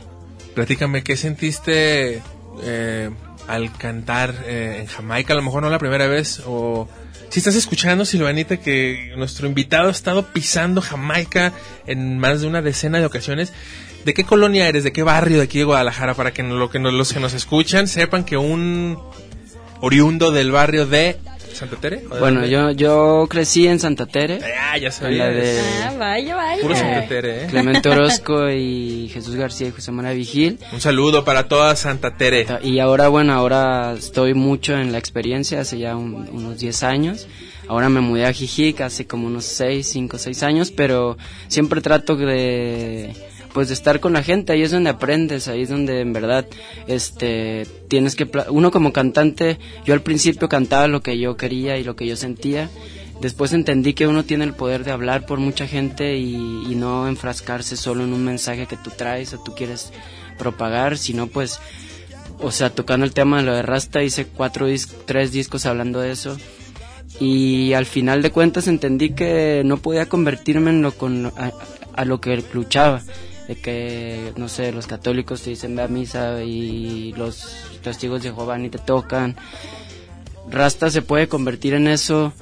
Platícame, 0.55 1.03
¿qué 1.03 1.17
sentiste 1.17 2.21
eh, 2.63 3.09
al 3.47 3.77
cantar 3.77 4.33
eh, 4.45 4.77
en 4.79 4.87
Jamaica? 4.87 5.33
A 5.33 5.35
lo 5.35 5.41
mejor 5.41 5.63
no 5.63 5.69
la 5.69 5.79
primera 5.79 6.07
vez, 6.07 6.41
o 6.45 6.87
si 7.29 7.39
estás 7.39 7.55
escuchando, 7.55 8.05
Silvanita, 8.05 8.57
que 8.57 9.13
nuestro 9.17 9.47
invitado 9.47 9.89
ha 9.89 9.91
estado 9.91 10.27
pisando 10.27 10.81
Jamaica 10.81 11.51
en 11.85 12.19
más 12.19 12.41
de 12.41 12.47
una 12.47 12.61
decena 12.61 12.99
de 12.99 13.05
ocasiones. 13.05 13.51
¿De 14.05 14.13
qué 14.13 14.23
colonia 14.23 14.67
eres? 14.67 14.83
¿De 14.83 14.91
qué 14.91 15.03
barrio 15.03 15.37
de 15.37 15.43
aquí 15.43 15.59
de 15.59 15.63
Guadalajara? 15.63 16.13
Para 16.13 16.31
que 16.33 16.43
no- 16.43 16.55
lo 16.57 16.69
que 16.69 16.79
no- 16.79 16.91
los 16.91 17.13
que 17.13 17.19
nos 17.19 17.33
escuchan 17.33 17.87
sepan 17.87 18.23
que 18.25 18.37
un 18.37 18.97
oriundo 19.81 20.31
del 20.31 20.51
barrio 20.51 20.85
de 20.85 21.17
Santa 21.53 21.75
Tere. 21.77 22.01
¿O 22.09 22.15
de 22.15 22.19
Bueno, 22.19 22.39
dónde? 22.41 22.49
yo, 22.49 22.71
yo 22.71 23.27
crecí 23.29 23.67
en 23.67 23.79
Santa 23.79 24.05
Tere, 24.07 24.39
Ah, 24.59 24.77
ya 24.77 24.87
en 24.87 24.91
sabía. 24.91 25.17
la 25.25 25.29
de 25.29 25.59
Ah, 25.83 25.93
vaya, 25.97 26.35
vaya. 26.35 26.61
Puro 26.61 26.75
Santa 26.75 27.07
Tere, 27.07 27.43
¿eh? 27.43 27.47
Clemente 27.49 27.89
Orozco 27.89 28.49
y 28.49 29.09
Jesús 29.13 29.35
García 29.35 29.67
y 29.67 29.71
José 29.71 29.91
María 29.91 30.11
Vigil. 30.13 30.59
Un 30.73 30.81
saludo 30.81 31.23
para 31.23 31.47
toda 31.47 31.75
Santa 31.75 32.17
Tere. 32.17 32.47
Y 32.63 32.79
ahora, 32.79 33.07
bueno, 33.07 33.33
ahora 33.33 33.93
estoy 33.93 34.33
mucho 34.33 34.73
en 34.73 34.91
la 34.91 34.97
experiencia, 34.97 35.61
hace 35.61 35.77
ya 35.77 35.95
un- 35.95 36.27
unos 36.31 36.57
10 36.59 36.81
años. 36.83 37.27
Ahora 37.69 37.87
me 37.87 38.01
mudé 38.01 38.25
a 38.25 38.33
Jijic 38.33 38.81
hace 38.81 39.05
como 39.07 39.27
unos 39.27 39.45
6, 39.45 39.87
5, 39.87 40.17
6 40.17 40.43
años, 40.43 40.71
pero 40.71 41.17
siempre 41.47 41.79
trato 41.81 42.15
de 42.17 43.13
pues 43.53 43.67
de 43.67 43.75
estar 43.75 43.99
con 43.99 44.13
la 44.13 44.23
gente, 44.23 44.51
ahí 44.53 44.63
es 44.63 44.71
donde 44.71 44.89
aprendes, 44.89 45.47
ahí 45.47 45.61
es 45.61 45.69
donde 45.69 46.01
en 46.01 46.11
verdad 46.11 46.45
este 46.87 47.67
tienes 47.87 48.15
que 48.15 48.27
uno 48.49 48.71
como 48.71 48.91
cantante, 48.91 49.59
yo 49.85 49.93
al 49.93 50.01
principio 50.01 50.49
cantaba 50.49 50.87
lo 50.87 51.01
que 51.01 51.19
yo 51.19 51.37
quería 51.37 51.77
y 51.77 51.83
lo 51.83 51.95
que 51.95 52.07
yo 52.07 52.15
sentía. 52.15 52.69
Después 53.21 53.53
entendí 53.53 53.93
que 53.93 54.07
uno 54.07 54.25
tiene 54.25 54.43
el 54.43 54.53
poder 54.53 54.83
de 54.83 54.91
hablar 54.91 55.25
por 55.25 55.39
mucha 55.39 55.67
gente 55.67 56.17
y, 56.17 56.73
no 56.75 57.07
enfrascarse 57.07 57.77
solo 57.77 58.03
en 58.03 58.11
un 58.11 58.25
mensaje 58.25 58.65
que 58.65 58.75
tú 58.75 58.89
traes 58.89 59.33
o 59.33 59.41
tú 59.41 59.53
quieres 59.55 59.93
propagar, 60.37 60.97
sino 60.97 61.27
pues 61.27 61.59
o 62.39 62.51
sea, 62.51 62.71
tocando 62.71 63.05
el 63.05 63.13
tema 63.13 63.37
de 63.37 63.43
lo 63.43 63.55
de 63.55 63.61
Rasta, 63.61 64.03
hice 64.03 64.25
cuatro 64.25 64.67
dis- 64.67 64.91
tres 65.05 65.31
discos 65.31 65.65
hablando 65.65 66.01
de 66.01 66.11
eso. 66.11 66.35
Y 67.19 67.73
al 67.73 67.85
final 67.85 68.23
de 68.23 68.31
cuentas 68.31 68.67
entendí 68.67 69.11
que 69.11 69.61
no 69.63 69.77
podía 69.77 70.09
convertirme 70.09 70.71
en 70.71 70.81
lo 70.81 70.91
con, 70.93 71.31
a 71.95 72.05
lo 72.05 72.19
que 72.19 72.43
luchaba. 72.53 73.01
De 73.47 73.55
que, 73.55 74.31
no 74.37 74.47
sé, 74.47 74.71
los 74.71 74.87
católicos 74.87 75.41
te 75.41 75.49
dicen 75.49 75.75
ve 75.75 75.83
a 75.83 75.87
misa 75.87 76.43
y 76.43 77.13
los 77.17 77.45
testigos 77.83 78.23
de 78.23 78.31
Jehová 78.33 78.57
ni 78.57 78.69
te 78.69 78.77
tocan. 78.79 79.35
Rasta 80.49 80.89
se 80.89 81.01
puede 81.01 81.27
convertir 81.27 81.73
en 81.73 81.87
eso, 81.87 82.33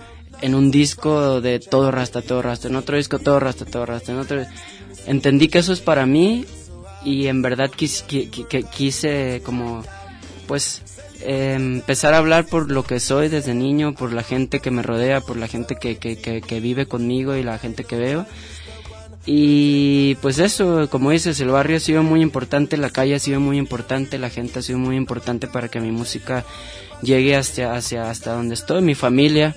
en 0.42 0.54
un 0.56 0.70
disco 0.72 1.42
de 1.42 1.60
todo 1.60 1.92
Rasta, 1.92 2.22
todo 2.22 2.42
Rasta, 2.42 2.68
en 2.68 2.76
otro 2.76 2.98
disco 2.98 3.20
todo 3.20 3.40
Rasta, 3.40 3.66
todo 3.66 3.86
Rasta, 3.86 4.12
en 4.12 4.20
otro... 4.20 4.46
Entendí 5.08 5.48
que 5.48 5.60
eso 5.60 5.74
es 5.74 5.80
para 5.80 6.06
mí 6.06 6.46
y 7.04 7.28
en 7.28 7.42
verdad 7.42 7.72
quis- 7.72 8.06
qui- 8.08 8.30
qui- 8.30 8.48
que 8.48 8.64
quise 8.64 9.42
como 9.44 9.84
pues 10.48 10.84
eh, 11.22 11.54
empezar 11.56 12.14
a 12.14 12.18
hablar 12.18 12.46
por 12.46 12.70
lo 12.70 12.84
que 12.84 13.00
soy 13.00 13.28
desde 13.30 13.54
niño, 13.56 13.94
por 13.96 14.14
la 14.14 14.22
gente 14.24 14.60
que 14.60 14.70
me 14.70 14.84
rodea, 14.84 15.22
por 15.22 15.38
la 15.38 15.48
gente 15.48 15.76
que, 15.80 15.98
que, 15.98 16.18
que, 16.20 16.42
que 16.42 16.60
vive 16.60 16.86
conmigo 16.86 17.36
y 17.36 17.42
la 17.44 17.58
gente 17.58 17.84
que 17.86 17.96
veo. 17.96 18.26
Y 19.26 20.16
pues 20.16 20.40
eso, 20.40 20.90
como 20.90 21.12
dices, 21.12 21.40
el 21.40 21.50
barrio 21.50 21.78
ha 21.78 21.80
sido 21.80 22.02
muy 22.02 22.22
importante, 22.22 22.78
la 22.78 22.90
calle 22.90 23.16
ha 23.16 23.20
sido 23.20 23.40
muy 23.40 23.58
importante, 23.58 24.18
la 24.18 24.30
gente 24.30 24.60
ha 24.60 24.62
sido 24.62 24.80
muy 24.80 24.96
importante 24.96 25.48
para 25.48 25.68
que 25.68 25.80
mi 25.80 25.92
música 25.92 26.44
llegue 27.02 27.36
hasta, 27.36 27.76
hacia, 27.76 28.10
hasta 28.10 28.34
donde 28.34 28.56
estoy, 28.56 28.82
mi 28.82 28.96
familia. 28.96 29.56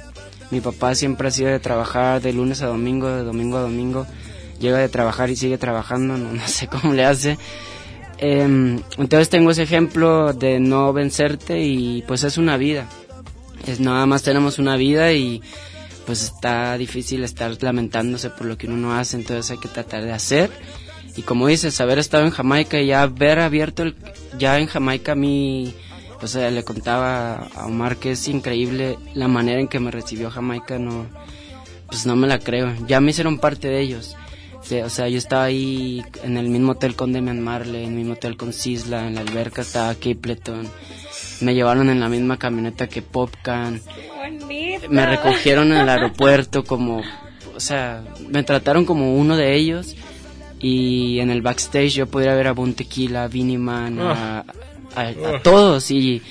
Mi 0.50 0.60
papá 0.60 0.94
siempre 0.94 1.28
ha 1.28 1.30
sido 1.30 1.48
de 1.48 1.60
trabajar 1.60 2.20
de 2.20 2.32
lunes 2.32 2.60
a 2.60 2.66
domingo, 2.66 3.08
de 3.08 3.24
domingo 3.24 3.56
a 3.56 3.62
domingo. 3.62 4.06
Llega 4.60 4.78
de 4.78 4.88
trabajar 4.88 5.30
y 5.30 5.36
sigue 5.36 5.56
trabajando, 5.56 6.16
no, 6.18 6.32
no 6.32 6.46
sé 6.46 6.68
cómo 6.68 6.92
le 6.92 7.04
hace. 7.04 7.38
Em, 8.18 8.80
entonces 8.98 9.28
tengo 9.28 9.50
ese 9.50 9.62
ejemplo 9.62 10.32
de 10.32 10.60
no 10.60 10.92
vencerte 10.92 11.60
y 11.62 12.02
pues 12.06 12.22
es 12.24 12.38
una 12.38 12.56
vida. 12.56 12.86
Es 13.66 13.80
nada 13.80 14.04
más 14.06 14.22
tenemos 14.22 14.58
una 14.58 14.76
vida 14.76 15.12
y 15.12 15.42
pues 16.06 16.22
está 16.22 16.76
difícil 16.76 17.24
estar 17.24 17.56
lamentándose 17.62 18.30
por 18.30 18.46
lo 18.46 18.58
que 18.58 18.66
uno 18.66 18.76
no 18.76 18.94
hace, 18.94 19.16
entonces 19.16 19.50
hay 19.50 19.58
que 19.58 19.68
tratar 19.68 20.04
de 20.04 20.12
hacer. 20.12 20.50
Y 21.16 21.22
como 21.22 21.46
dices, 21.46 21.80
haber 21.80 21.98
estado 21.98 22.24
en 22.24 22.30
Jamaica 22.30 22.80
y 22.80 22.88
ya 22.88 23.02
haber 23.02 23.38
abierto 23.38 23.82
el, 23.82 23.94
ya 24.38 24.58
en 24.58 24.66
Jamaica 24.66 25.12
a 25.12 25.16
mí, 25.16 25.74
o 26.20 26.26
sea, 26.26 26.50
le 26.50 26.64
contaba 26.64 27.48
a 27.54 27.66
Omar 27.66 27.96
que 27.96 28.12
es 28.12 28.28
increíble 28.28 28.98
la 29.14 29.28
manera 29.28 29.60
en 29.60 29.68
que 29.68 29.78
me 29.78 29.90
recibió 29.90 30.30
Jamaica, 30.30 30.78
no, 30.78 31.06
pues 31.86 32.06
no 32.06 32.16
me 32.16 32.26
la 32.26 32.38
creo. 32.38 32.74
Ya 32.86 33.00
me 33.00 33.10
hicieron 33.10 33.38
parte 33.38 33.68
de 33.68 33.80
ellos. 33.80 34.16
O 34.84 34.88
sea, 34.88 35.08
yo 35.08 35.18
estaba 35.18 35.44
ahí 35.44 36.02
en 36.22 36.38
el 36.38 36.48
mismo 36.48 36.72
hotel 36.72 36.96
con 36.96 37.12
Demian 37.12 37.42
Marley, 37.42 37.84
en 37.84 37.90
el 37.90 37.96
mismo 37.96 38.14
hotel 38.14 38.38
con 38.38 38.54
Sisla, 38.54 39.06
en 39.06 39.14
la 39.14 39.20
alberca 39.20 39.60
estaba 39.60 39.94
Kipleton. 39.94 40.66
Me 41.42 41.54
llevaron 41.54 41.90
en 41.90 42.00
la 42.00 42.08
misma 42.08 42.38
camioneta 42.38 42.88
que 42.88 43.02
Popcan. 43.02 43.82
Me 44.88 45.06
recogieron 45.06 45.72
en 45.72 45.78
el 45.78 45.88
aeropuerto 45.88 46.64
como, 46.64 47.02
o 47.54 47.60
sea, 47.60 48.02
me 48.28 48.42
trataron 48.42 48.84
como 48.84 49.16
uno 49.16 49.36
de 49.36 49.54
ellos. 49.56 49.94
Y 50.60 51.18
en 51.20 51.30
el 51.30 51.42
backstage 51.42 51.92
yo 51.94 52.06
podría 52.06 52.34
ver 52.34 52.46
a 52.46 52.52
Bon 52.52 52.72
Tequila, 52.74 53.24
a 53.24 53.28
Vinnie 53.28 53.58
Man, 53.58 53.98
a, 54.00 54.44
a- 54.96 55.08
a 55.08 55.42
todos. 55.42 55.90
Y, 55.90 56.22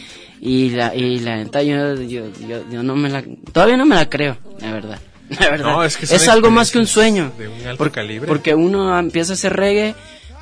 y 0.42 0.70
la, 0.72 0.96
y 0.96 1.20
la 1.20 1.36
neta, 1.38 1.62
yo, 1.62 1.96
yo, 2.02 2.26
yo, 2.48 2.64
yo 2.72 2.82
no 2.84 2.96
me 2.96 3.10
la, 3.10 3.24
todavía 3.52 3.78
no 3.78 3.86
me 3.86 3.96
la 3.96 4.10
creo, 4.10 4.38
la 4.60 4.72
verdad. 4.72 5.00
La 5.40 5.50
verdad. 5.50 5.66
No, 5.66 5.84
es 5.84 5.98
que 5.98 6.30
algo 6.30 6.52
más 6.52 6.70
que 6.70 6.78
un 6.80 6.86
sueño. 6.86 7.28
experiencias 7.28 7.58
de 7.58 7.64
un 7.64 7.70
alto 7.70 7.78
Por- 7.84 7.92
calibre. 7.92 8.28
Porque 8.28 8.54
uno 8.54 8.98
empieza 9.00 9.34
a 9.34 9.36
hacer 9.36 9.54
reggae, 9.54 9.96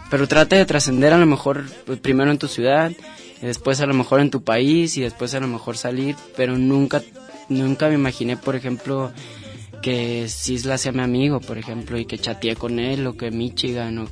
pero 0.09 0.27
trata 0.27 0.55
de 0.57 0.65
trascender 0.65 1.13
a 1.13 1.17
lo 1.17 1.25
mejor 1.25 1.63
pues, 1.85 1.99
primero 1.99 2.31
en 2.31 2.37
tu 2.37 2.47
ciudad, 2.47 2.91
y 3.41 3.45
después 3.45 3.79
a 3.81 3.85
lo 3.85 3.93
mejor 3.93 4.19
en 4.21 4.31
tu 4.31 4.43
país 4.43 4.97
y 4.97 5.01
después 5.01 5.33
a 5.35 5.39
lo 5.39 5.47
mejor 5.47 5.77
salir, 5.77 6.15
pero 6.35 6.57
nunca, 6.57 7.01
nunca 7.49 7.87
me 7.87 7.95
imaginé, 7.95 8.37
por 8.37 8.55
ejemplo, 8.55 9.11
que 9.81 10.27
Sisla 10.27 10.77
sea 10.77 10.91
mi 10.91 11.01
amigo, 11.01 11.39
por 11.39 11.57
ejemplo, 11.57 11.97
y 11.97 12.05
que 12.05 12.17
chateé 12.17 12.55
con 12.55 12.79
él 12.79 13.05
o 13.07 13.17
que 13.17 13.31
Michigan 13.31 13.97
o 13.99 14.07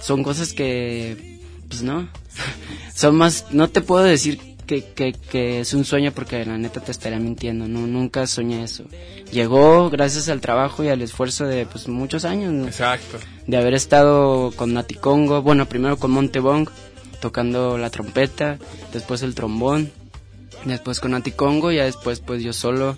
son 0.00 0.22
cosas 0.22 0.52
que 0.52 1.38
pues 1.68 1.82
no 1.82 2.08
son 2.94 3.16
más 3.16 3.46
no 3.50 3.68
te 3.68 3.80
puedo 3.80 4.02
decir 4.02 4.40
que, 4.66 4.84
que, 4.84 5.12
que 5.12 5.60
es 5.60 5.74
un 5.74 5.84
sueño 5.84 6.12
porque 6.12 6.44
la 6.44 6.56
neta 6.56 6.80
te 6.80 6.90
estaría 6.90 7.18
mintiendo 7.18 7.68
no 7.68 7.86
nunca 7.86 8.26
soñé 8.26 8.62
eso 8.64 8.84
llegó 9.30 9.90
gracias 9.90 10.28
al 10.28 10.40
trabajo 10.40 10.84
y 10.84 10.88
al 10.88 11.02
esfuerzo 11.02 11.44
de 11.46 11.66
pues 11.66 11.88
muchos 11.88 12.24
años 12.24 12.52
¿no? 12.52 12.66
Exacto. 12.66 13.18
de 13.46 13.56
haber 13.56 13.74
estado 13.74 14.52
con 14.52 14.72
Nati 14.72 14.94
Congo, 14.94 15.42
bueno, 15.42 15.66
primero 15.66 15.96
con 15.96 16.10
Montebong, 16.12 16.68
tocando 17.20 17.78
la 17.78 17.90
trompeta, 17.90 18.58
después 18.92 19.22
el 19.22 19.34
trombón, 19.34 19.92
después 20.64 21.00
con 21.00 21.12
Nati 21.12 21.32
Congo, 21.32 21.72
y 21.72 21.76
ya 21.76 21.84
después 21.84 22.20
pues 22.20 22.42
yo 22.42 22.52
solo, 22.52 22.96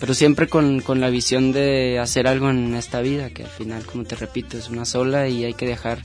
pero 0.00 0.14
siempre 0.14 0.48
con, 0.48 0.80
con 0.80 1.00
la 1.00 1.10
visión 1.10 1.52
de 1.52 1.98
hacer 1.98 2.26
algo 2.26 2.50
en 2.50 2.74
esta 2.74 3.00
vida, 3.00 3.30
que 3.30 3.44
al 3.44 3.50
final, 3.50 3.84
como 3.84 4.04
te 4.04 4.16
repito, 4.16 4.56
es 4.58 4.68
una 4.68 4.84
sola 4.84 5.28
y 5.28 5.44
hay 5.44 5.54
que 5.54 5.66
dejar 5.66 5.98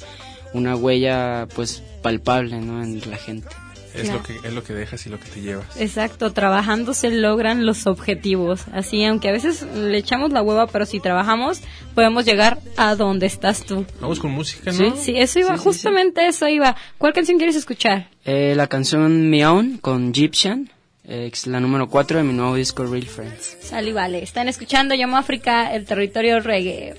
una 0.53 0.75
huella 0.75 1.47
pues 1.55 1.83
palpable, 2.01 2.59
¿no? 2.61 2.81
En 2.83 2.99
la 3.09 3.17
gente. 3.17 3.47
Es, 3.93 4.03
Claro. 4.03 4.19
lo 4.19 4.23
que, 4.23 4.47
es 4.47 4.53
lo 4.53 4.63
que 4.63 4.73
dejas 4.73 5.05
y 5.07 5.09
lo 5.09 5.19
que 5.19 5.27
te 5.29 5.41
llevas. 5.41 5.65
Exacto, 5.81 6.31
trabajando 6.31 6.93
se 6.93 7.09
logran 7.09 7.65
los 7.65 7.87
objetivos. 7.87 8.61
Así, 8.71 9.03
aunque 9.03 9.29
a 9.29 9.31
veces 9.31 9.65
le 9.75 9.97
echamos 9.97 10.31
la 10.31 10.43
hueva, 10.43 10.67
pero 10.67 10.85
si 10.85 10.99
trabajamos, 10.99 11.61
podemos 11.95 12.23
llegar 12.23 12.59
a 12.77 12.95
donde 12.95 13.25
estás 13.25 13.65
tú. 13.65 13.85
Vamos 13.99 14.19
con 14.19 14.29
música, 14.31 14.71
¿no? 14.71 14.95
Sí, 14.95 15.13
eso 15.17 15.39
iba, 15.39 15.53
Sí, 15.53 15.57
sí, 15.57 15.63
justamente 15.63 16.27
eso 16.27 16.47
iba. 16.47 16.75
¿Cuál 16.99 17.13
canción 17.13 17.37
quieres 17.39 17.55
escuchar? 17.55 18.09
Eh, 18.25 18.53
la 18.55 18.67
canción 18.67 19.27
Meown 19.31 19.79
con 19.79 20.09
Egyptian, 20.11 20.69
es 21.09 21.47
la 21.47 21.59
número 21.59 21.89
4 21.89 22.19
de 22.19 22.23
mi 22.23 22.33
nuevo 22.33 22.55
disco 22.55 22.85
Real 22.85 23.05
Friends. 23.05 23.57
Sal 23.61 23.87
y 23.87 23.93
vale. 23.93 24.21
Están 24.21 24.47
escuchando 24.47 24.93
Llamo 24.95 25.17
África, 25.17 25.73
el 25.73 25.85
territorio 25.85 26.39
reggae. 26.39 26.95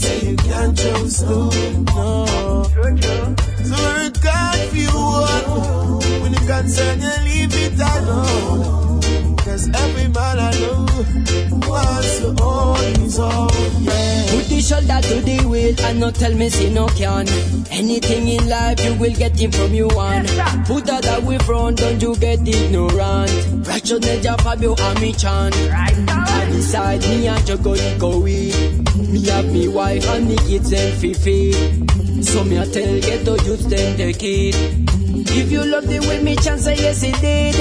Say 0.00 0.30
you 0.30 0.36
can't 0.36 0.78
trust 0.78 1.22
no, 1.26 1.50
no. 1.94 2.66
True, 2.72 2.96
true. 2.98 3.34
So 3.64 3.76
work 3.84 4.16
hard 4.22 4.68
for 4.70 4.76
you 4.76 4.92
want. 4.94 6.04
When 6.22 6.34
it 6.34 6.46
concern 6.46 7.00
you, 7.00 7.16
leave 7.26 7.54
it 7.54 7.80
alone. 7.80 9.36
Cause 9.38 9.68
every 9.68 10.08
man 10.08 10.38
I 10.38 10.50
know 10.60 10.86
wants 11.68 12.18
to 12.20 12.36
own 12.42 12.94
his 13.00 13.18
own, 13.18 13.48
yeah. 13.80 14.26
Put 14.30 14.44
the 14.48 14.60
shoulder 14.60 15.00
to 15.08 15.14
the 15.22 15.46
wheel 15.48 15.74
and 15.80 16.00
not 16.00 16.14
tell 16.14 16.34
me 16.34 16.48
see 16.50 16.70
no 16.72 16.86
can. 16.88 17.26
Anything 17.70 18.28
in 18.28 18.48
life 18.48 18.84
you 18.84 18.94
will 18.94 19.12
get 19.14 19.40
it 19.40 19.54
from 19.54 19.72
you 19.74 19.88
one. 19.88 20.26
Put 20.66 20.86
that 20.86 21.06
away 21.22 21.38
front, 21.38 21.78
don't 21.78 22.00
you 22.00 22.14
get 22.16 22.46
ignorant. 22.46 23.66
Righteousness 23.66 24.26
of 24.26 24.40
Fabio 24.42 24.74
and 24.78 25.00
me 25.00 25.12
chant. 25.12 25.54
Right, 25.70 25.92
And 25.96 26.10
alright. 26.10 26.48
beside 26.52 27.00
me 27.02 27.26
and 27.28 27.48
you 27.48 27.56
go 27.58 27.98
go 27.98 28.18
with. 28.20 28.89
Me 29.10 29.26
have 29.28 29.52
me 29.52 29.68
wife 29.68 30.06
and 30.08 30.28
me 30.28 30.36
kids 30.36 30.72
and 30.72 30.94
fifi. 31.00 31.52
So 32.22 32.44
me 32.44 32.58
I 32.58 32.64
tell 32.66 33.00
ghetto 33.00 33.34
youth 33.44 33.68
then 33.68 33.96
take 33.96 34.22
it. 34.22 34.54
If 35.32 35.50
you 35.50 35.64
love 35.64 35.86
the 35.86 36.00
way 36.00 36.22
me 36.22 36.36
chance 36.36 36.64
say 36.64 36.76
yes 36.76 37.02
it 37.02 37.20
did. 37.20 37.56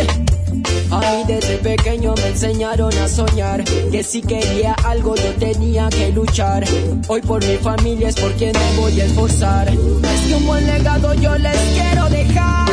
A 0.92 1.00
mí 1.00 1.24
desde 1.28 1.58
pequeño 1.58 2.16
me 2.16 2.30
enseñaron 2.30 2.92
a 2.98 3.08
soñar 3.08 3.64
Que 3.92 4.02
si 4.02 4.24
quería 4.24 4.74
algo 4.84 5.16
yo 5.16 5.36
tenía 5.36 5.88
que 5.90 6.12
luchar 6.12 6.66
Hoy 7.08 7.22
por 7.22 7.46
mi 7.46 7.58
familia 7.58 8.10
es 8.10 8.16
por 8.16 8.32
quien 8.34 8.54
me 8.54 8.82
voy 8.82 9.00
a 9.00 9.06
esforzar 9.06 9.68
Es 9.68 10.22
que 10.28 10.36
un 10.36 10.48
buen 10.48 10.66
legado 10.66 11.14
yo 11.14 11.38
les 11.38 11.60
quiero 11.76 12.10
dejar 12.10 12.70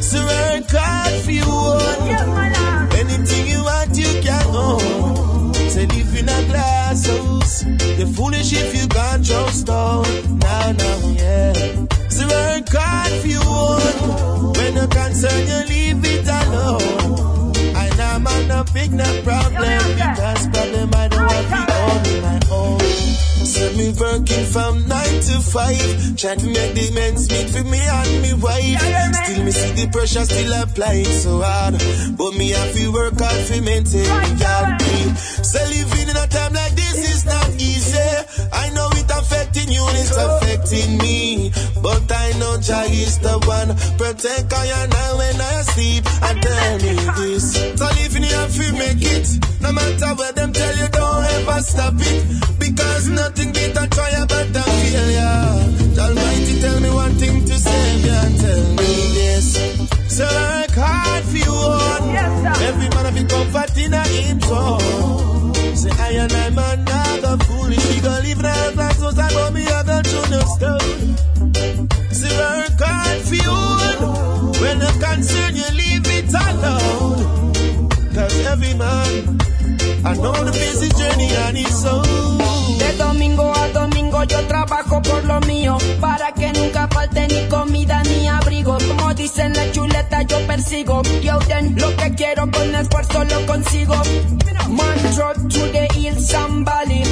So 0.00 0.18
work 0.18 0.70
hard 0.70 1.14
for 1.24 1.30
you 1.30 1.44
own. 1.46 2.06
Yes, 2.06 2.26
my 2.26 2.48
lord. 2.52 2.94
Anything 3.00 3.46
you 3.46 3.64
want, 3.64 3.96
you 3.96 4.20
can 4.20 4.46
own. 4.54 5.54
Say 5.70 5.86
house. 7.00 7.64
You're 7.98 8.06
foolish 8.06 8.52
if 8.52 8.74
you 8.74 8.86
can't 8.88 9.24
trust 9.24 9.60
stone. 9.60 10.04
Nah, 10.38 10.72
nah, 10.72 11.08
yeah. 11.16 11.52
So 12.08 12.28
hard 12.28 13.12
for 13.20 13.26
you 13.26 13.40
own. 13.46 14.52
When 14.52 14.74
you 14.74 14.86
concern, 14.88 15.40
you 15.46 15.60
leave 15.72 16.04
it 16.04 16.28
alone. 16.28 17.52
I 17.74 17.88
know 17.96 18.18
man 18.20 18.48
no 18.48 18.64
big 18.74 18.92
no 18.92 19.04
problem 19.22 19.82
because 19.94 20.46
problem 20.48 20.90
I 20.94 21.08
don't 21.08 21.30
have 21.30 21.66
to 21.66 21.74
own 21.74 22.22
my 22.22 22.40
own. 22.50 23.31
So 23.52 23.70
me 23.76 23.92
working 24.00 24.46
from 24.46 24.88
nine 24.88 25.20
to 25.28 25.40
five, 25.44 26.16
trying 26.16 26.38
to 26.38 26.46
make 26.46 26.72
the 26.72 26.88
ends 27.02 27.28
meet 27.28 27.50
for 27.50 27.62
me 27.64 27.80
and 27.84 28.22
me 28.22 28.32
wife. 28.32 28.80
Still 29.24 29.44
me 29.44 29.50
see 29.52 29.72
the 29.76 29.90
pressure 29.92 30.24
still 30.24 30.52
applying 30.62 31.04
so 31.04 31.42
hard, 31.44 31.74
but 32.16 32.32
me 32.32 32.48
have 32.48 32.72
to 32.72 32.92
work 32.92 33.20
hard 33.20 33.44
for 33.44 33.60
maintain 33.60 34.08
God. 34.40 34.80
So 35.44 35.60
living 35.68 36.08
in 36.08 36.16
a 36.16 36.26
time 36.28 36.54
like 36.54 36.72
this 36.72 36.96
is 36.96 37.26
not 37.26 37.46
easy. 37.60 38.00
I 39.72 39.78
know 39.78 39.80
affecting 39.80 39.80
you, 39.80 39.86
and 39.88 39.98
it's 39.98 40.16
affecting 40.16 40.98
me, 40.98 41.52
but 41.82 42.12
I 42.12 42.32
know 42.38 42.58
Jah 42.60 42.84
is 42.90 43.18
the 43.18 43.38
one 43.46 43.72
protect 43.96 44.52
I 44.52 44.66
and 44.82 44.92
I 44.92 45.14
when 45.16 45.40
I 45.40 45.62
sleep. 45.62 46.04
And 46.22 46.42
tell 46.42 46.78
me 46.78 46.94
this, 47.16 47.54
so 47.78 47.86
living 47.96 48.24
you 48.24 48.36
have 48.36 48.52
to 48.52 48.72
make 48.72 49.00
it. 49.00 49.28
No 49.60 49.72
matter 49.72 50.14
what 50.14 50.34
them 50.36 50.52
tell 50.52 50.76
you, 50.76 50.88
don't 50.88 51.24
ever 51.24 51.60
stop 51.60 51.94
it. 51.96 52.58
Because 52.58 53.08
nothing 53.08 53.52
beat 53.52 53.76
a 53.76 53.86
try 53.88 54.12
but 54.28 54.56
a 54.56 54.62
failure. 54.62 55.94
The 55.94 56.02
Almighty 56.02 56.60
tell 56.60 56.80
me 56.80 56.90
one 56.90 57.14
thing 57.14 57.44
to 57.44 57.54
save 57.58 58.04
you 58.04 58.12
and 58.12 58.40
tell 58.40 58.64
me 58.76 58.92
this. 59.16 59.56
So 60.08 60.24
work 60.24 60.76
hard 60.76 61.24
for 61.24 61.36
you. 61.36 62.12
Yes, 62.12 62.58
sir. 62.58 62.64
Every 62.66 62.88
man 62.90 63.04
have 63.06 63.16
a 63.16 63.24
comfort 63.26 63.78
in 63.78 63.94
a 63.94 64.02
him 64.04 64.40
soul. 64.40 65.51
Say 65.74 65.90
I 65.90 66.10
and 66.22 66.32
I 66.32 66.50
man 66.50 66.84
not 66.84 67.20
the 67.22 67.44
foolish. 67.44 67.84
We 67.88 68.00
gon' 68.00 68.22
live 68.22 68.38
in 68.38 68.44
a 68.44 68.72
glass 68.74 69.00
house 69.00 69.18
and 69.18 69.30
go 69.32 69.50
me 69.50 69.64
a 69.66 69.82
go 69.84 70.02
through 70.02 70.28
no 70.30 70.40
stone. 70.54 71.16
Say 72.12 72.32
work 72.36 72.80
hard 72.80 73.20
for 73.22 73.34
you 73.34 73.50
own. 73.50 74.52
When 74.60 74.78
the 74.78 74.92
concern 75.00 75.56
you 75.56 75.68
leave 75.72 76.06
it 76.06 76.32
alone. 76.34 77.88
Cause 78.14 78.46
every 78.46 78.74
man 78.74 79.38
I 80.04 80.16
know 80.16 80.32
busy 80.50 80.88
journey 80.88 81.30
and 81.46 81.56
his 81.56 81.82
soul. 81.82 82.02
De 82.78 82.92
domingo 82.98 83.52
a 83.54 83.68
domingo 83.68 84.24
yo 84.24 84.40
trabajo 84.46 85.00
por 85.02 85.24
lo 85.24 85.40
mío 85.42 85.78
Para 86.00 86.32
que 86.32 86.52
nunca 86.52 86.88
falte 86.88 87.28
ni 87.28 87.48
comida 87.48 88.02
ni 88.02 88.26
abrigo. 88.26 88.78
Como 88.78 89.14
dicen 89.14 89.52
la 89.54 89.70
chuleta 89.70 90.22
yo 90.22 90.44
persigo. 90.46 91.02
Yo 91.22 91.38
then 91.46 91.76
lo 91.76 91.94
que 91.96 92.14
quiero 92.14 92.50
con 92.50 92.74
esfuerzo 92.74 93.24
lo 93.24 93.46
consigo. 93.46 93.94
Man 94.68 94.98
trot 95.14 95.36
to 95.36 95.60
the 95.70 95.86
hills 95.94 96.34
and 96.34 96.64
valley 96.64 97.04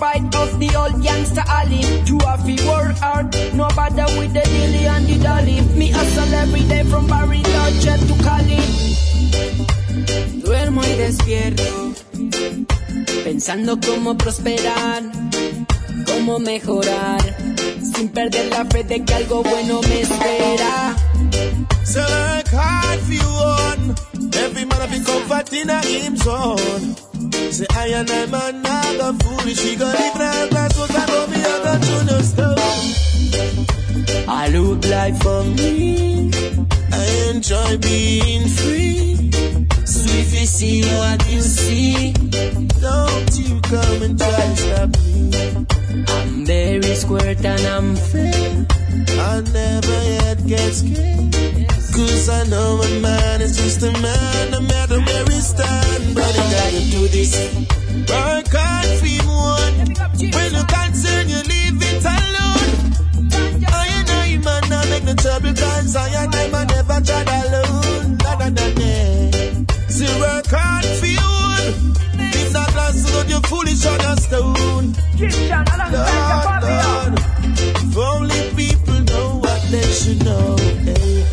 right 0.00 0.34
off 0.36 0.58
the 0.58 0.76
old 0.76 1.02
youngster 1.02 1.44
alley. 1.46 1.80
You 2.04 2.18
have 2.26 2.44
to 2.44 2.66
work 2.66 2.96
hard 2.98 3.34
No 3.54 3.68
bother 3.74 4.06
with 4.18 4.32
the 4.32 4.42
dilly 4.42 4.86
and 4.86 5.06
the 5.06 5.18
dolly. 5.22 5.60
Me 5.78 5.90
hustle 5.90 6.34
every 6.34 6.64
day 6.64 6.82
from 6.84 7.06
Bariloche 7.06 8.08
to 8.08 8.22
Cali 8.22 8.58
pensando 13.24 13.78
cómo 13.80 14.16
prosperar, 14.16 15.02
cómo 16.06 16.38
mejorar, 16.38 17.20
sin 17.94 18.08
perder 18.08 18.46
la 18.50 18.64
fe 18.66 18.84
de 18.84 19.04
que 19.04 19.14
algo 19.14 19.42
bueno 19.42 19.80
me 19.82 20.02
espera. 20.02 20.96
Work 21.96 22.48
hard 22.52 23.00
for 23.00 23.12
you 23.12 23.22
own. 23.22 23.94
Every 24.34 24.64
man 24.64 24.80
have 24.80 24.92
a 24.92 25.04
comfort 25.04 25.52
in 25.52 25.70
a 25.70 25.80
him 25.80 26.16
zone. 26.16 26.94
Say 27.50 27.66
I 27.70 27.88
and 27.88 28.10
I 28.10 28.26
man 28.26 28.62
the 28.62 29.24
foolish. 29.24 29.64
We 29.64 29.76
gon' 29.76 29.92
live 29.92 30.14
in 30.14 30.22
a 30.22 30.48
glass 30.48 30.76
house 30.76 30.94
and 30.94 31.10
go 31.10 31.26
me 31.26 31.38
through 31.86 32.04
no 32.04 32.20
stone. 32.22 32.58
I 34.28 34.48
look 34.48 34.84
like 34.86 35.16
for 35.22 35.44
me, 35.44 36.30
I 36.92 37.32
enjoy 37.34 37.78
being 37.78 38.48
free. 38.48 39.00
If 40.18 40.32
you 40.32 40.46
see 40.46 40.82
what 40.82 41.30
you 41.30 41.40
see, 41.40 42.12
Don't 42.80 43.38
you 43.38 43.60
come 43.62 44.02
and 44.02 44.18
try 44.18 44.30
to 44.30 44.56
stop 44.56 44.90
me. 45.04 45.66
I'm 46.08 46.46
very 46.46 46.94
square 46.94 47.36
and 47.36 47.66
I'm 47.76 47.96
fair. 47.96 48.66
I 49.28 49.40
never 49.40 49.98
yet 50.16 50.46
get 50.46 50.72
scared. 50.72 51.30
Cause 51.94 52.28
I 52.28 52.44
know 52.44 52.80
a 52.80 53.00
man 53.00 53.42
is 53.42 53.56
just 53.56 53.82
a 53.82 53.92
man, 54.00 54.50
no 54.52 54.60
matter 54.60 55.00
where 55.00 55.24
he 55.24 55.40
stand. 55.40 56.14
But 56.14 56.32
I 56.38 56.46
gotta 56.56 56.82
do 56.90 57.08
this. 57.08 57.34
Work 58.08 58.48
hard 58.50 58.90
for 58.98 59.06
him 59.06 59.26
one. 59.26 59.76
When 60.34 60.50
you 60.56 60.64
concern, 60.64 61.28
you 61.28 61.40
leave 61.52 61.78
it 61.90 62.04
alone. 62.04 62.70
I 63.68 63.86
and 63.98 64.10
I, 64.10 64.38
man, 64.44 64.62
not 64.70 64.88
make 64.88 65.04
no 65.04 65.14
trouble, 65.14 65.52
cause 65.52 65.96
I 65.96 66.08
and 66.24 66.34
I, 66.34 66.64
never 66.64 67.00
tried 67.04 67.28
alone. 67.28 68.16
Da, 68.16 68.36
da, 68.36 68.48
da, 68.50 68.74
da. 68.74 69.09
See, 70.20 70.26
work 70.26 70.46
hard 70.48 70.84
for 70.84 71.06
you. 71.06 71.18
If 72.18 72.52
not, 72.52 72.68
that's 72.74 73.10
good, 73.10 73.30
you're 73.30 73.40
foolish 73.42 73.86
on 73.86 74.00
a 74.00 74.16
stone. 74.20 74.94
Lord, 75.18 76.12
Lord, 76.62 77.14
if 77.56 77.96
only 77.96 78.42
people 78.56 79.00
know 79.00 79.38
what 79.40 79.62
they 79.70 79.82
should 79.92 80.24
know. 80.24 80.56
Hey. 80.84 81.26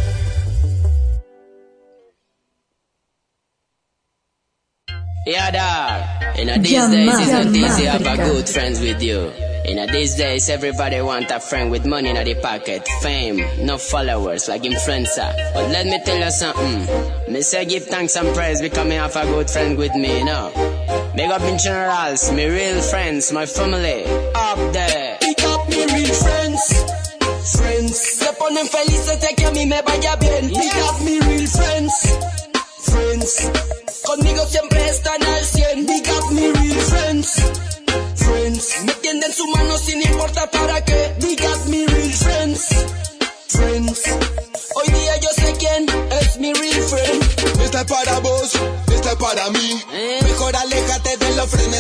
Yeah, 5.26 5.52
dog. 5.52 6.40
In 6.40 6.50
a 6.50 6.60
these 6.60 6.72
days, 6.72 7.20
it's 7.20 7.32
not 7.32 7.46
easy 7.48 7.84
to 7.84 7.90
have 7.90 8.02
a 8.02 8.16
good 8.24 8.48
friends 8.48 8.80
with 8.80 9.02
you. 9.02 9.32
In 9.68 9.80
a 9.80 9.86
these 9.86 10.16
days, 10.16 10.50
everybody 10.50 11.02
want 11.02 11.30
a 11.30 11.42
friend 11.42 11.70
with 11.70 11.86
money 11.86 12.10
in 12.10 12.24
the 12.24 12.36
pocket, 12.36 12.88
fame, 13.02 13.44
no 13.66 13.78
followers 13.78 14.48
like 14.48 14.62
influencer. 14.62 15.30
But 15.54 15.70
let 15.72 15.86
me 15.86 16.00
tell 16.06 16.18
you 16.18 16.32
something. 16.32 17.34
Me 17.34 17.42
say 17.42 17.66
give 17.66 17.84
thanks 17.86 18.16
and 18.16 18.34
praise 18.34 18.62
because 18.62 18.88
me 18.88 18.96
have 18.96 19.16
a 19.18 19.26
good 19.26 19.50
friend 19.50 19.78
with 19.78 19.94
me, 19.94 20.20
you 20.20 20.24
know. 20.26 20.52
Big 21.18 21.30
up 21.30 21.42
in 21.42 21.58
generals, 21.58 22.32
me 22.32 22.46
real 22.46 22.82
friends, 22.82 23.34
my 23.34 23.46
family, 23.46 24.06
up 24.36 24.58
there. 24.72 25.18
Pick 25.20 25.44
up 25.44 25.68
me 25.68 25.84
real 25.86 26.14
friends, 26.14 27.58
friends. 27.58 28.00
Se 28.00 28.32
ponen 28.40 28.68
felices 28.68 29.20
de 29.20 29.36
que 29.36 29.48
a 29.48 29.52
mí 29.52 29.66
me 29.68 29.82
vaya 29.82 30.16
bien. 30.16 30.48
Pick 30.50 30.76
up 30.76 31.02
mi 31.02 31.20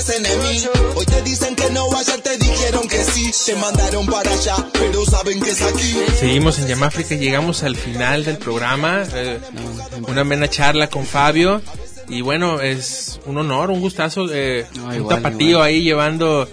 de 0.08 0.20
los 0.20 0.30
frenes 0.30 0.66
enemigos. 0.66 0.96
Hoy 0.96 1.06
te 1.06 1.22
dicen 1.24 1.56
que 1.56 1.70
no, 1.72 1.86
ayer 1.98 2.22
te 2.22 2.38
dijeron 2.38 2.88
que 2.88 3.04
sí. 3.04 3.32
Te 3.46 3.56
mandaron 3.56 4.06
para 4.08 4.32
allá, 4.32 4.56
pero 4.74 5.06
saben 5.06 5.40
que 5.42 5.52
es 5.52 5.62
aquí. 5.62 5.96
Seguimos 6.20 6.60
en 6.60 6.68
Yamáfrica 6.68 7.16
y 7.16 7.20
llegamos 7.20 7.64
al 7.64 7.76
final 7.76 8.24
del 8.26 8.38
programa. 8.38 9.04
eh, 9.14 9.40
una 10.08 10.22
amena 10.22 10.50
charla 10.50 10.90
con 10.90 11.06
Fabio. 11.06 11.62
Y 12.10 12.22
bueno, 12.22 12.62
es 12.62 13.20
un 13.26 13.38
honor, 13.38 13.70
un 13.70 13.82
gustazo. 13.82 14.28
eh, 14.32 14.66
No, 14.76 14.86
un 14.86 14.96
igual, 14.96 15.16
tapatío 15.22 15.50
igual. 15.50 15.64
ahí 15.68 15.82
llevando 15.84 16.48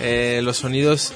eh, 0.00 0.40
los 0.42 0.56
sonidos 0.58 1.12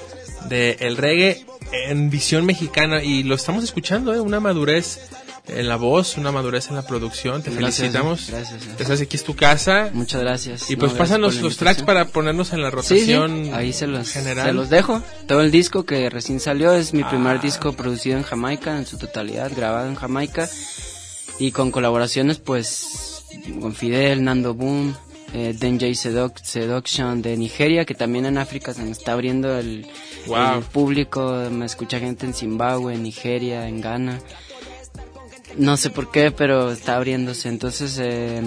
del 0.49 0.97
reggae 0.97 1.45
en 1.89 2.11
visión 2.11 2.45
mexicana. 2.45 3.03
Y 3.03 3.23
lo 3.23 3.35
estamos 3.37 3.63
escuchando, 3.65 4.13
eh, 4.15 4.21
una 4.21 4.41
madurez 4.41 5.01
en 5.47 5.69
la 5.69 5.77
voz, 5.77 6.17
una 6.17 6.33
madurez 6.33 6.69
en 6.69 6.77
la 6.77 6.83
producción. 6.87 7.43
Te 7.43 7.51
Gracias, 7.51 7.77
felicitamos. 7.77 8.29
gracias, 8.31 8.53
gracias. 8.53 8.79
Ya 8.79 8.85
sabes, 8.87 9.01
aquí 9.03 9.17
es 9.17 9.25
tu 9.25 9.37
casa. 9.37 9.91
Muchas 9.93 10.21
gracias. 10.23 10.71
Y 10.71 10.75
No, 10.75 10.81
pues 10.81 10.93
gracias 10.93 11.09
pásanos 11.11 11.37
los 11.43 11.57
tracks 11.59 11.83
para 11.83 12.07
ponernos 12.07 12.53
en 12.53 12.63
la 12.63 12.71
Sí, 12.71 12.77
sí, 13.01 13.15
rotación 13.15 13.55
ahí 13.55 13.73
se 13.73 13.87
los, 13.87 14.11
general. 14.11 14.47
se 14.47 14.53
los 14.55 14.71
dejo. 14.71 15.03
Todo 15.27 15.43
el 15.43 15.51
disco 15.51 15.85
que 15.85 16.09
recién 16.09 16.41
salió 16.41 16.73
es 16.73 16.95
mi 16.95 17.05
primer 17.05 17.41
disco 17.41 17.75
producido 17.75 18.17
en 18.17 18.23
Jamaica, 18.23 18.77
en 18.79 18.87
su 18.87 18.97
totalidad, 18.97 19.51
grabado 19.55 19.87
en 19.89 19.97
Jamaica. 19.97 20.49
Y 21.39 21.51
con 21.51 21.71
colaboraciones, 21.73 22.39
pues, 22.39 23.25
con 23.61 23.75
Fidel, 23.75 24.23
Nando 24.25 24.55
Boom, 24.55 24.97
eh, 25.35 25.53
DJ 25.59 25.91
Seduc- 25.93 26.41
Seduction 26.45 27.21
de 27.23 27.37
Nigeria, 27.37 27.85
que 27.85 27.95
también 27.95 28.25
en 28.25 28.39
África 28.39 28.73
se 28.73 28.83
me 28.83 28.93
está 28.93 29.13
abriendo 29.13 29.59
el, 29.59 29.85
Wow. 30.27 30.59
el 30.59 30.65
público, 30.65 31.49
me 31.51 31.67
escucha 31.67 31.99
gente 31.99 32.25
en 32.25 32.35
Zimbabue, 32.35 32.95
en 32.95 33.03
Nigeria, 33.03 33.67
en 33.69 33.81
Ghana. 33.81 34.21
No 35.57 35.77
sé 35.77 35.91
por 35.91 36.11
qué, 36.11 36.31
pero 36.31 36.73
está 36.73 36.97
abriéndose. 36.97 37.49
Entonces, 37.49 37.99
eh, 38.01 38.43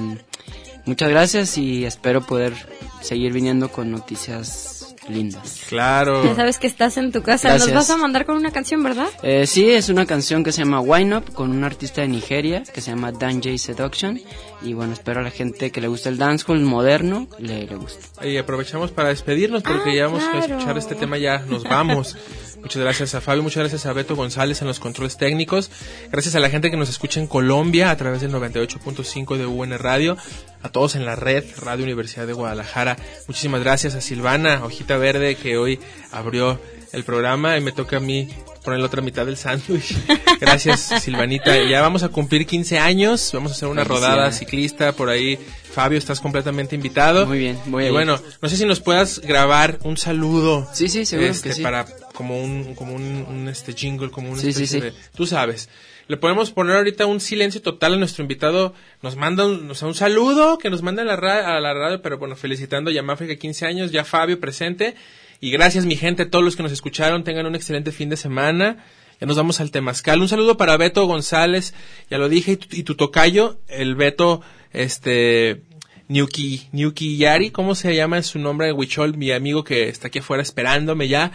muchas 0.85 1.09
gracias 1.09 1.57
y 1.57 1.85
espero 1.85 2.25
poder 2.25 2.53
seguir 3.01 3.33
viniendo 3.33 3.69
con 3.69 3.91
noticias 3.91 4.95
lindas. 5.09 5.61
Claro. 5.69 6.23
Ya 6.23 6.35
sabes 6.35 6.57
que 6.57 6.67
estás 6.67 6.97
en 6.97 7.11
tu 7.11 7.21
casa. 7.21 7.49
Gracias. 7.49 7.73
Nos 7.73 7.75
vas 7.75 7.89
a 7.89 7.97
mandar 7.97 8.25
con 8.25 8.35
una 8.35 8.51
canción, 8.51 8.83
¿verdad? 8.83 9.07
Eh, 9.23 9.47
sí, 9.47 9.69
es 9.69 9.89
una 9.89 10.05
canción 10.05 10.43
que 10.43 10.51
se 10.51 10.59
llama 10.63 10.81
Wine 10.81 11.17
Up 11.17 11.33
con 11.33 11.51
un 11.51 11.63
artista 11.63 12.01
de 12.01 12.07
Nigeria 12.09 12.63
que 12.63 12.81
se 12.81 12.91
llama 12.91 13.11
Dan 13.11 13.41
J 13.41 13.57
Seduction. 13.57 14.19
Y 14.61 14.73
bueno, 14.73 14.93
espero 14.93 15.19
a 15.19 15.23
la 15.23 15.29
gente 15.31 15.71
que 15.71 15.81
le 15.81 15.87
guste 15.87 16.09
el 16.09 16.17
dancehall 16.17 16.61
moderno 16.61 17.27
le, 17.37 17.65
le 17.67 17.75
guste. 17.75 18.27
Y 18.27 18.37
aprovechamos 18.37 18.91
para 18.91 19.09
despedirnos 19.09 19.61
porque 19.63 19.91
Ah, 19.91 19.95
ya 19.95 20.05
vamos 20.07 20.23
a 20.23 20.31
claro. 20.31 20.45
escuchar 20.45 20.77
este 20.77 20.95
tema, 20.95 21.17
ya 21.17 21.39
nos 21.47 21.63
vamos. 21.63 22.17
Muchas 22.61 22.81
gracias 22.81 23.13
a 23.15 23.21
Fabio, 23.21 23.43
muchas 23.43 23.61
gracias 23.61 23.85
a 23.85 23.93
Beto 23.93 24.15
González 24.15 24.61
en 24.61 24.67
los 24.67 24.79
controles 24.79 25.15
técnicos. 25.15 25.69
Gracias 26.11 26.33
a 26.35 26.39
la 26.39 26.49
gente 26.49 26.71
que 26.71 26.75
nos 26.75 26.89
escucha 26.89 27.19
en 27.19 27.27
Colombia 27.27 27.91
a 27.91 27.95
través 27.97 28.19
del 28.21 28.31
98.5 28.33 29.37
de 29.37 29.45
UN 29.45 29.77
Radio. 29.77 30.17
A 30.63 30.69
todos 30.69 30.95
en 30.95 31.05
la 31.05 31.15
red, 31.15 31.45
Radio 31.61 31.85
Universidad 31.85 32.25
de 32.25 32.33
Guadalajara. 32.33 32.97
Muchísimas 33.27 33.61
gracias 33.61 33.93
a 33.93 34.01
Silvana, 34.01 34.65
hojita 34.65 34.97
verde, 34.97 35.35
que 35.35 35.55
hoy 35.57 35.79
abrió 36.11 36.59
el 36.93 37.03
programa 37.03 37.57
y 37.57 37.61
me 37.61 37.71
toca 37.71 37.97
a 37.97 37.99
mí 37.99 38.27
poner 38.63 38.79
la 38.79 38.85
otra 38.87 39.01
mitad 39.01 39.25
del 39.25 39.37
sándwich. 39.37 39.95
Gracias, 40.39 40.89
Silvanita. 41.01 41.55
Ya 41.63 41.81
vamos 41.81 42.03
a 42.03 42.09
cumplir 42.09 42.45
15 42.45 42.79
años. 42.79 43.29
Vamos 43.33 43.51
a 43.51 43.55
hacer 43.55 43.67
una 43.69 43.83
rodada 43.83 44.31
ciclista 44.31 44.91
por 44.93 45.09
ahí. 45.09 45.37
Fabio, 45.71 45.97
estás 45.97 46.19
completamente 46.19 46.75
invitado. 46.75 47.25
Muy 47.27 47.37
bien, 47.39 47.59
voy 47.67 47.85
a 47.85 47.87
Y 47.89 47.91
bueno, 47.91 48.19
no 48.41 48.49
sé 48.49 48.57
si 48.57 48.65
nos 48.65 48.79
puedas 48.79 49.19
grabar 49.19 49.79
un 49.83 49.95
saludo. 49.97 50.67
Sí, 50.73 50.87
sí, 50.89 51.05
seguro 51.05 51.29
este, 51.29 51.49
que 51.49 51.55
sí. 51.55 51.61
Para 51.61 51.85
como 52.13 52.41
un, 52.43 52.73
como 52.75 52.93
un, 52.93 53.25
un, 53.29 53.47
este 53.47 53.73
jingle, 53.73 54.09
como 54.09 54.31
un 54.31 54.39
Sí, 54.39 54.51
sí, 54.53 54.65
sí. 54.65 54.79
de- 54.79 54.93
tú 55.15 55.27
sabes. 55.27 55.69
Le 56.07 56.15
podemos 56.17 56.51
poner 56.51 56.77
ahorita 56.77 57.05
un 57.05 57.19
silencio 57.19 57.61
total 57.61 57.93
a 57.93 57.97
nuestro 57.97 58.23
invitado. 58.23 58.73
Nos 59.01 59.17
manda 59.17 59.45
un, 59.45 59.69
o 59.69 59.75
sea, 59.75 59.87
un 59.89 59.93
saludo 59.93 60.57
que 60.57 60.69
nos 60.69 60.81
manda 60.81 61.01
a 61.03 61.05
la, 61.05 61.15
ra- 61.17 61.57
a 61.57 61.59
la 61.59 61.73
radio, 61.73 62.01
pero 62.01 62.17
bueno, 62.17 62.35
felicitando 62.35 62.89
a 62.89 62.93
Yamáfrica 62.93 63.35
15 63.35 63.65
años, 63.65 63.91
ya 63.91 64.03
Fabio 64.05 64.39
presente. 64.39 64.95
Y 65.39 65.51
gracias 65.51 65.85
mi 65.85 65.95
gente, 65.95 66.25
todos 66.25 66.43
los 66.43 66.55
que 66.55 66.63
nos 66.63 66.71
escucharon, 66.71 67.23
tengan 67.23 67.45
un 67.45 67.55
excelente 67.55 67.91
fin 67.91 68.09
de 68.09 68.17
semana. 68.17 68.83
Ya 69.19 69.27
nos 69.27 69.37
vamos 69.37 69.59
al 69.59 69.71
Temazcal. 69.71 70.21
Un 70.21 70.29
saludo 70.29 70.57
para 70.57 70.77
Beto 70.77 71.05
González, 71.05 71.73
ya 72.09 72.17
lo 72.17 72.29
dije, 72.29 72.53
y 72.53 72.57
tu, 72.57 72.75
y 72.75 72.83
tu 72.83 72.95
tocayo, 72.95 73.59
el 73.67 73.95
Beto, 73.95 74.41
este, 74.73 75.61
Niuki, 76.07 76.69
Niuki 76.71 77.17
Yari, 77.17 77.51
¿cómo 77.51 77.75
se 77.75 77.95
llama 77.95 78.21
su 78.23 78.39
nombre? 78.39 78.71
Huichol, 78.71 79.17
mi 79.17 79.31
amigo 79.31 79.63
que 79.63 79.89
está 79.89 80.07
aquí 80.07 80.19
afuera 80.19 80.41
esperándome 80.41 81.07
ya. 81.07 81.31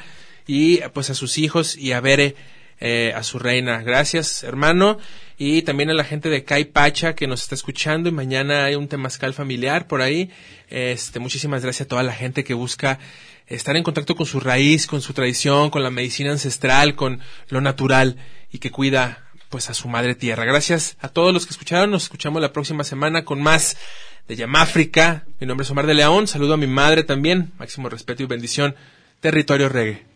Y 0.47 0.79
pues 0.95 1.11
a 1.11 1.15
sus 1.15 1.39
hijos 1.39 1.77
y 1.77 1.93
a 1.93 2.01
Bere, 2.01 2.35
eh, 2.81 3.13
a 3.15 3.23
su 3.23 3.39
reina. 3.39 3.83
Gracias, 3.83 4.43
hermano. 4.43 4.99
Y 5.39 5.63
también 5.63 5.91
a 5.91 5.95
la 5.95 6.05
gente 6.05 6.31
de 6.31 6.45
Caipacha 6.45 7.15
que 7.15 7.27
nos 7.27 7.43
está 7.43 7.55
escuchando. 7.55 8.09
Y 8.09 8.13
mañana 8.13 8.65
hay 8.65 8.75
un 8.75 8.89
temazcal 8.89 9.35
familiar 9.35 9.87
por 9.87 10.01
ahí. 10.01 10.31
Este, 10.71 11.19
muchísimas 11.19 11.63
gracias 11.63 11.87
a 11.87 11.89
toda 11.89 12.03
la 12.03 12.15
gente 12.15 12.43
que 12.43 12.55
busca 12.55 12.99
estar 13.47 13.77
en 13.77 13.83
contacto 13.83 14.15
con 14.15 14.27
su 14.27 14.41
raíz, 14.41 14.87
con 14.87 15.01
su 15.01 15.13
tradición, 15.13 15.71
con 15.71 15.83
la 15.83 15.91
medicina 15.91 16.31
ancestral, 16.31 16.95
con 16.95 17.21
lo 17.49 17.61
natural 17.61 18.17
y 18.51 18.59
que 18.59 18.71
cuida 18.71 19.31
pues 19.49 19.69
a 19.69 19.75
su 19.75 19.89
madre 19.89 20.15
tierra. 20.15 20.45
Gracias 20.45 20.97
a 21.01 21.09
todos 21.09 21.35
los 21.35 21.47
que 21.47 21.53
escucharon. 21.53 21.91
Nos 21.91 22.05
escuchamos 22.05 22.41
la 22.41 22.53
próxima 22.53 22.85
semana 22.85 23.25
con 23.25 23.43
más 23.43 23.77
de 24.27 24.37
Yamáfrica. 24.37 25.27
Mi 25.41 25.47
nombre 25.47 25.65
es 25.65 25.71
Omar 25.71 25.87
de 25.87 25.95
León. 25.95 26.27
Saludo 26.27 26.55
a 26.55 26.57
mi 26.57 26.67
madre 26.67 27.05
también. 27.05 27.53
Máximo 27.59 27.89
respeto 27.89 28.23
y 28.23 28.27
bendición. 28.27 28.75
Territorio 29.21 29.69
Reggae. 29.69 30.12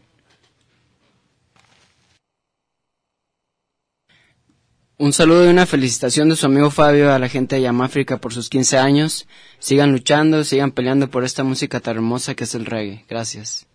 Un 4.98 5.12
saludo 5.12 5.44
y 5.44 5.48
una 5.48 5.66
felicitación 5.66 6.30
de 6.30 6.36
su 6.36 6.46
amigo 6.46 6.70
Fabio 6.70 7.12
a 7.12 7.18
la 7.18 7.28
gente 7.28 7.56
de 7.56 7.62
Yamáfrica 7.62 8.16
por 8.16 8.32
sus 8.32 8.48
15 8.48 8.78
años. 8.78 9.26
Sigan 9.58 9.92
luchando, 9.92 10.42
sigan 10.42 10.72
peleando 10.72 11.10
por 11.10 11.22
esta 11.22 11.44
música 11.44 11.80
tan 11.80 11.96
hermosa 11.96 12.34
que 12.34 12.44
es 12.44 12.54
el 12.54 12.64
reggae. 12.64 13.04
Gracias. 13.06 13.66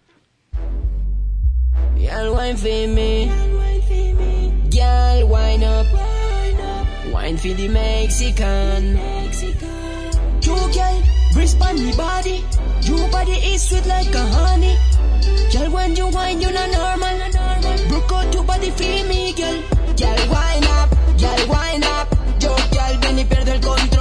Girl, 1.95 2.33
wine 2.33 2.57
for 2.57 2.87
me. 2.87 3.29
Wine 5.23 5.63
up. 5.63 5.85
Mexican. 7.69 8.99
You 10.41 10.55
on 10.55 11.75
me 11.75 11.95
body. 11.95 12.43
Your 12.81 13.07
body 13.11 13.33
is 13.53 13.61
sweet 13.61 13.85
like 13.85 14.15
a 14.15 14.25
honey. 14.25 14.75
Girl, 15.53 15.69
when 15.71 15.95
you 15.95 16.07
wine, 16.07 16.41
you're 16.41 16.51
not 16.51 16.71
normal. 16.71 17.87
Broke 17.89 18.11
out 18.11 18.33
your 18.33 18.43
body, 18.43 18.71
feel 18.71 19.07
me, 19.07 19.33
girl. 19.33 19.61
Girl, 19.95 20.29
wine 20.31 20.63
up. 20.63 20.90
Girl, 21.21 21.47
wine 21.49 21.83
up. 21.83 22.07
Yo, 22.39 22.55
girl, 22.71 22.97
ven 23.01 23.19
y 23.19 23.25
pierdo 23.25 23.51
el 23.53 23.61
control. 23.61 24.00